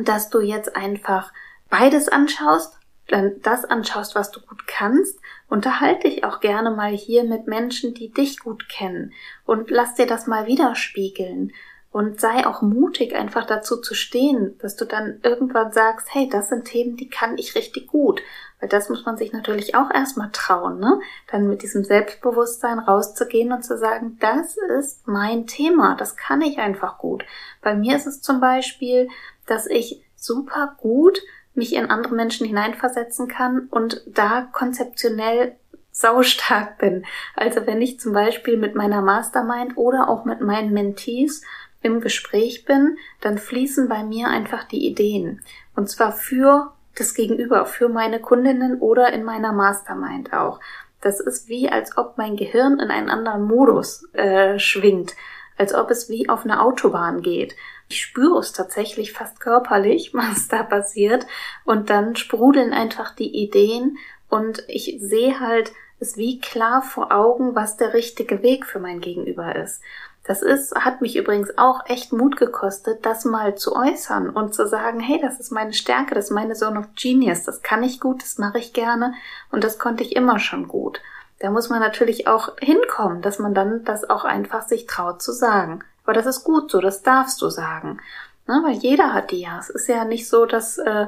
dass 0.04 0.30
du 0.30 0.40
jetzt 0.40 0.76
einfach 0.76 1.32
beides 1.70 2.08
anschaust, 2.08 2.78
dann 3.08 3.40
das 3.42 3.64
anschaust, 3.64 4.14
was 4.14 4.30
du 4.30 4.40
gut 4.40 4.66
kannst. 4.66 5.18
Unterhalte 5.48 6.08
dich 6.08 6.24
auch 6.24 6.40
gerne 6.40 6.70
mal 6.70 6.90
hier 6.90 7.24
mit 7.24 7.46
Menschen, 7.46 7.94
die 7.94 8.12
dich 8.12 8.40
gut 8.40 8.68
kennen 8.68 9.12
und 9.44 9.70
lass 9.70 9.94
dir 9.94 10.06
das 10.06 10.26
mal 10.26 10.46
widerspiegeln 10.46 11.52
und 11.96 12.20
sei 12.20 12.46
auch 12.46 12.60
mutig, 12.60 13.14
einfach 13.14 13.46
dazu 13.46 13.80
zu 13.80 13.94
stehen, 13.94 14.58
dass 14.58 14.76
du 14.76 14.84
dann 14.84 15.18
irgendwann 15.22 15.72
sagst, 15.72 16.08
hey, 16.12 16.28
das 16.28 16.50
sind 16.50 16.66
Themen, 16.66 16.96
die 16.96 17.08
kann 17.08 17.38
ich 17.38 17.54
richtig 17.54 17.86
gut. 17.86 18.20
Weil 18.60 18.68
das 18.68 18.88
muss 18.88 19.04
man 19.04 19.16
sich 19.16 19.32
natürlich 19.32 19.74
auch 19.74 19.90
erstmal 19.90 20.30
trauen, 20.32 20.78
ne? 20.80 21.00
Dann 21.30 21.48
mit 21.48 21.62
diesem 21.62 21.84
Selbstbewusstsein 21.84 22.78
rauszugehen 22.78 23.52
und 23.52 23.64
zu 23.64 23.76
sagen, 23.76 24.16
das 24.20 24.56
ist 24.78 25.06
mein 25.06 25.46
Thema, 25.46 25.94
das 25.96 26.16
kann 26.16 26.40
ich 26.40 26.58
einfach 26.58 26.98
gut. 26.98 27.24
Bei 27.62 27.74
mir 27.74 27.96
ist 27.96 28.06
es 28.06 28.22
zum 28.22 28.40
Beispiel, 28.40 29.08
dass 29.46 29.66
ich 29.66 30.02
super 30.16 30.76
gut 30.78 31.20
mich 31.54 31.74
in 31.74 31.90
andere 31.90 32.14
Menschen 32.14 32.46
hineinversetzen 32.46 33.28
kann 33.28 33.68
und 33.70 34.02
da 34.06 34.42
konzeptionell 34.52 35.56
saustark 35.90 36.76
bin. 36.78 37.06
Also 37.34 37.66
wenn 37.66 37.80
ich 37.80 37.98
zum 37.98 38.12
Beispiel 38.12 38.58
mit 38.58 38.74
meiner 38.74 39.00
Mastermind 39.00 39.76
oder 39.76 40.08
auch 40.08 40.26
mit 40.26 40.42
meinen 40.42 40.72
Mentees 40.72 41.42
im 41.82 42.00
Gespräch 42.00 42.64
bin, 42.66 42.98
dann 43.20 43.38
fließen 43.38 43.88
bei 43.88 44.02
mir 44.02 44.28
einfach 44.28 44.64
die 44.64 44.86
Ideen. 44.86 45.40
Und 45.74 45.88
zwar 45.88 46.12
für 46.12 46.72
das 46.96 47.14
Gegenüber, 47.14 47.66
für 47.66 47.88
meine 47.88 48.20
Kundinnen 48.20 48.80
oder 48.80 49.12
in 49.12 49.24
meiner 49.24 49.52
Mastermind 49.52 50.32
auch. 50.32 50.60
Das 51.00 51.20
ist 51.20 51.48
wie, 51.48 51.68
als 51.68 51.96
ob 51.96 52.18
mein 52.18 52.36
Gehirn 52.36 52.80
in 52.80 52.90
einen 52.90 53.10
anderen 53.10 53.44
Modus 53.44 54.08
äh, 54.14 54.58
schwingt, 54.58 55.14
als 55.56 55.74
ob 55.74 55.90
es 55.90 56.08
wie 56.08 56.28
auf 56.28 56.44
einer 56.44 56.62
Autobahn 56.62 57.22
geht. 57.22 57.54
Ich 57.88 58.00
spüre 58.00 58.38
es 58.40 58.52
tatsächlich 58.52 59.12
fast 59.12 59.38
körperlich, 59.40 60.10
was 60.14 60.48
da 60.48 60.62
passiert. 60.62 61.26
Und 61.64 61.90
dann 61.90 62.16
sprudeln 62.16 62.72
einfach 62.72 63.14
die 63.14 63.42
Ideen 63.42 63.98
und 64.28 64.64
ich 64.68 64.98
sehe 65.00 65.38
halt 65.38 65.72
es 65.98 66.16
wie 66.16 66.40
klar 66.40 66.82
vor 66.82 67.12
Augen, 67.12 67.54
was 67.54 67.76
der 67.76 67.94
richtige 67.94 68.42
Weg 68.42 68.66
für 68.66 68.78
mein 68.78 69.00
Gegenüber 69.00 69.56
ist. 69.56 69.80
Das 70.24 70.42
ist, 70.42 70.74
hat 70.74 71.02
mich 71.02 71.16
übrigens 71.16 71.56
auch 71.56 71.86
echt 71.86 72.12
Mut 72.12 72.36
gekostet, 72.36 73.06
das 73.06 73.24
mal 73.24 73.54
zu 73.54 73.76
äußern 73.76 74.28
und 74.28 74.54
zu 74.54 74.66
sagen, 74.66 74.98
hey, 74.98 75.20
das 75.20 75.38
ist 75.38 75.52
meine 75.52 75.72
Stärke, 75.72 76.16
das 76.16 76.26
ist 76.26 76.30
meine 76.32 76.54
Zone 76.54 76.80
of 76.80 76.86
Genius, 76.96 77.44
das 77.44 77.62
kann 77.62 77.84
ich 77.84 78.00
gut, 78.00 78.22
das 78.22 78.38
mache 78.38 78.58
ich 78.58 78.72
gerne 78.72 79.14
und 79.52 79.62
das 79.62 79.78
konnte 79.78 80.02
ich 80.02 80.16
immer 80.16 80.40
schon 80.40 80.66
gut. 80.66 81.00
Da 81.38 81.50
muss 81.50 81.68
man 81.68 81.78
natürlich 81.80 82.26
auch 82.26 82.56
hinkommen, 82.58 83.22
dass 83.22 83.38
man 83.38 83.54
dann 83.54 83.84
das 83.84 84.08
auch 84.08 84.24
einfach 84.24 84.66
sich 84.66 84.86
traut 84.86 85.22
zu 85.22 85.32
sagen. 85.32 85.84
Aber 86.04 86.12
das 86.12 86.26
ist 86.26 86.42
gut 86.42 86.70
so, 86.70 86.80
das 86.80 87.02
darfst 87.02 87.40
du 87.40 87.48
sagen. 87.48 88.00
Ne, 88.48 88.62
weil 88.64 88.74
jeder 88.74 89.12
hat 89.12 89.32
die 89.32 89.40
ja. 89.40 89.58
Es 89.58 89.70
ist 89.70 89.88
ja 89.88 90.04
nicht 90.04 90.28
so, 90.28 90.46
dass, 90.46 90.78
äh, 90.78 91.06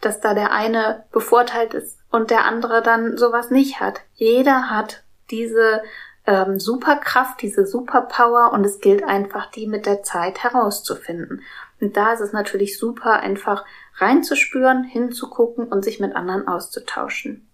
dass 0.00 0.20
da 0.20 0.34
der 0.34 0.52
eine 0.52 1.04
bevorteilt 1.12 1.74
ist 1.74 1.99
und 2.10 2.30
der 2.30 2.44
andere 2.44 2.82
dann 2.82 3.16
sowas 3.16 3.50
nicht 3.50 3.80
hat. 3.80 4.00
Jeder 4.14 4.70
hat 4.70 5.02
diese 5.30 5.82
ähm, 6.26 6.58
Superkraft, 6.60 7.40
diese 7.42 7.66
Superpower 7.66 8.52
und 8.52 8.64
es 8.64 8.80
gilt 8.80 9.02
einfach, 9.02 9.50
die 9.50 9.66
mit 9.66 9.86
der 9.86 10.02
Zeit 10.02 10.42
herauszufinden. 10.42 11.42
Und 11.80 11.96
da 11.96 12.12
ist 12.12 12.20
es 12.20 12.32
natürlich 12.32 12.78
super, 12.78 13.20
einfach 13.20 13.64
reinzuspüren, 13.96 14.84
hinzugucken 14.84 15.68
und 15.68 15.84
sich 15.84 16.00
mit 16.00 16.14
anderen 16.14 16.46
auszutauschen. 16.46 17.48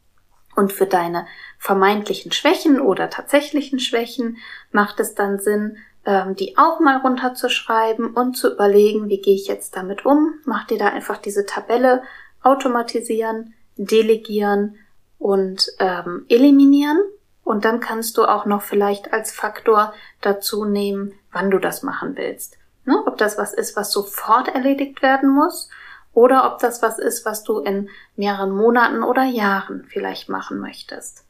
Und 0.57 0.73
für 0.73 0.87
deine 0.87 1.27
vermeintlichen 1.59 2.33
Schwächen 2.33 2.81
oder 2.81 3.11
tatsächlichen 3.11 3.79
Schwächen 3.79 4.39
macht 4.73 5.01
es 5.01 5.15
dann 5.15 5.39
Sinn, 5.39 5.77
ähm, 6.07 6.35
die 6.35 6.57
auch 6.57 6.81
mal 6.81 6.97
runterzuschreiben 6.97 8.15
und 8.15 8.37
zu 8.37 8.53
überlegen, 8.53 9.09
wie 9.09 9.21
gehe 9.21 9.35
ich 9.35 9.49
jetzt 9.49 9.77
damit 9.77 10.07
um. 10.07 10.35
Mach 10.45 10.67
dir 10.67 10.79
da 10.79 10.89
einfach 10.89 11.19
diese 11.19 11.45
Tabelle 11.45 12.03
automatisieren, 12.43 13.55
delegieren 13.77 14.77
und 15.19 15.71
ähm, 15.79 16.27
eliminieren 16.29 16.99
und 17.45 17.65
dann 17.65 17.81
kannst 17.81 18.17
du 18.17 18.25
auch 18.25 18.45
noch 18.45 18.63
vielleicht 18.63 19.13
als 19.13 19.33
Faktor 19.33 19.95
dazu 20.21 20.65
nehmen, 20.65 21.13
wann 21.31 21.51
du 21.51 21.59
das 21.59 21.83
machen 21.83 22.17
willst. 22.17 22.59
Ne? 22.85 23.03
Ob 23.07 23.19
das 23.19 23.39
was 23.39 23.53
ist, 23.53 23.77
was 23.77 23.93
sofort 23.93 24.49
erledigt 24.49 25.03
werden 25.03 25.29
muss 25.31 25.71
oder 26.13 26.51
ob 26.53 26.59
das 26.59 26.83
was 26.83 26.99
ist, 26.99 27.25
was 27.25 27.45
du 27.45 27.59
in 27.61 27.89
mehreren 28.17 28.51
Monaten 28.51 29.03
oder 29.03 29.25
Jahren 29.25 29.85
vielleicht 29.89 30.29
machen 30.29 30.59
möchtest. 30.59 31.25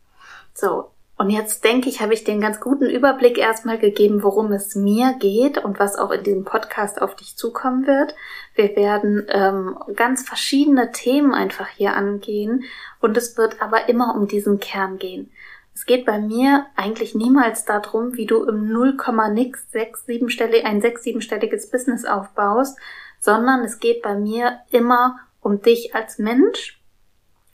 So, 0.54 0.90
und 1.18 1.30
jetzt 1.30 1.64
denke 1.64 1.88
ich, 1.88 2.02
habe 2.02 2.12
ich 2.12 2.24
den 2.24 2.42
ganz 2.42 2.60
guten 2.60 2.90
Überblick 2.90 3.38
erstmal 3.38 3.78
gegeben, 3.78 4.22
worum 4.22 4.52
es 4.52 4.74
mir 4.74 5.14
geht 5.18 5.56
und 5.56 5.80
was 5.80 5.96
auch 5.96 6.10
in 6.10 6.22
diesem 6.22 6.44
Podcast 6.44 7.00
auf 7.00 7.16
dich 7.16 7.36
zukommen 7.36 7.86
wird. 7.86 8.14
Wir 8.54 8.76
werden 8.76 9.26
ähm, 9.30 9.78
ganz 9.94 10.28
verschiedene 10.28 10.92
Themen 10.92 11.32
einfach 11.32 11.68
hier 11.68 11.94
angehen 11.94 12.64
und 13.00 13.16
es 13.16 13.38
wird 13.38 13.62
aber 13.62 13.88
immer 13.88 14.14
um 14.14 14.28
diesen 14.28 14.60
Kern 14.60 14.98
gehen. 14.98 15.30
Es 15.74 15.86
geht 15.86 16.04
bei 16.04 16.18
mir 16.18 16.66
eigentlich 16.76 17.14
niemals 17.14 17.64
darum, 17.64 18.16
wie 18.16 18.26
du 18.26 18.44
im 18.44 18.68
0, 18.70 18.98
nix 19.32 19.70
6, 19.72 20.06
7 20.06 20.28
ein 20.64 20.82
6, 20.82 21.02
7-stelliges 21.02 21.70
Business 21.70 22.04
aufbaust, 22.04 22.78
sondern 23.20 23.64
es 23.64 23.78
geht 23.78 24.02
bei 24.02 24.14
mir 24.14 24.60
immer 24.70 25.18
um 25.40 25.62
dich 25.62 25.94
als 25.94 26.18
Mensch 26.18 26.75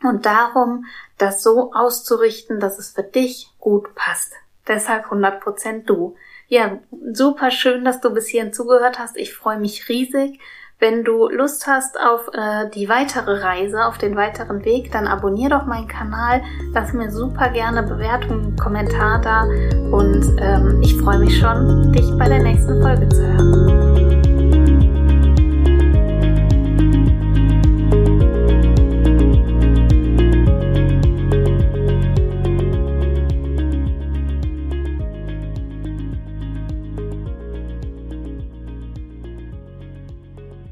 und 0.05 0.27
darum, 0.27 0.87
das 1.19 1.43
so 1.43 1.73
auszurichten, 1.73 2.61
dass 2.61 2.79
es 2.79 2.91
für 2.91 3.03
dich 3.03 3.51
gut 3.59 3.95
passt. 3.95 4.33
Deshalb 4.69 5.07
100% 5.07 5.85
du. 5.85 6.15
Ja, 6.49 6.79
super 7.13 7.51
schön, 7.51 7.85
dass 7.85 8.01
du 8.01 8.11
bis 8.11 8.29
hierhin 8.29 8.53
zugehört 8.53 8.99
hast. 8.99 9.17
Ich 9.17 9.35
freue 9.35 9.59
mich 9.59 9.89
riesig. 9.89 10.39
Wenn 10.79 11.05
du 11.05 11.29
Lust 11.29 11.69
hast 11.69 11.99
auf 12.01 12.29
äh, 12.33 12.69
die 12.71 12.89
weitere 12.89 13.41
Reise, 13.41 13.85
auf 13.85 13.99
den 13.99 14.17
weiteren 14.17 14.65
Weg, 14.65 14.91
dann 14.91 15.07
abonnier 15.07 15.49
doch 15.49 15.65
meinen 15.65 15.87
Kanal, 15.87 16.43
lass 16.73 16.93
mir 16.93 17.09
super 17.13 17.51
gerne 17.51 17.85
Bewertungen, 17.85 18.57
Kommentar 18.57 19.21
da 19.21 19.43
und 19.43 20.37
ähm, 20.41 20.81
ich 20.83 20.97
freue 20.97 21.21
mich 21.21 21.39
schon, 21.39 21.93
dich 21.93 22.11
bei 22.19 22.29
der 22.29 22.43
nächsten 22.43 22.83
Folge 22.83 23.09
zu 23.11 23.23
hören. 23.23 24.22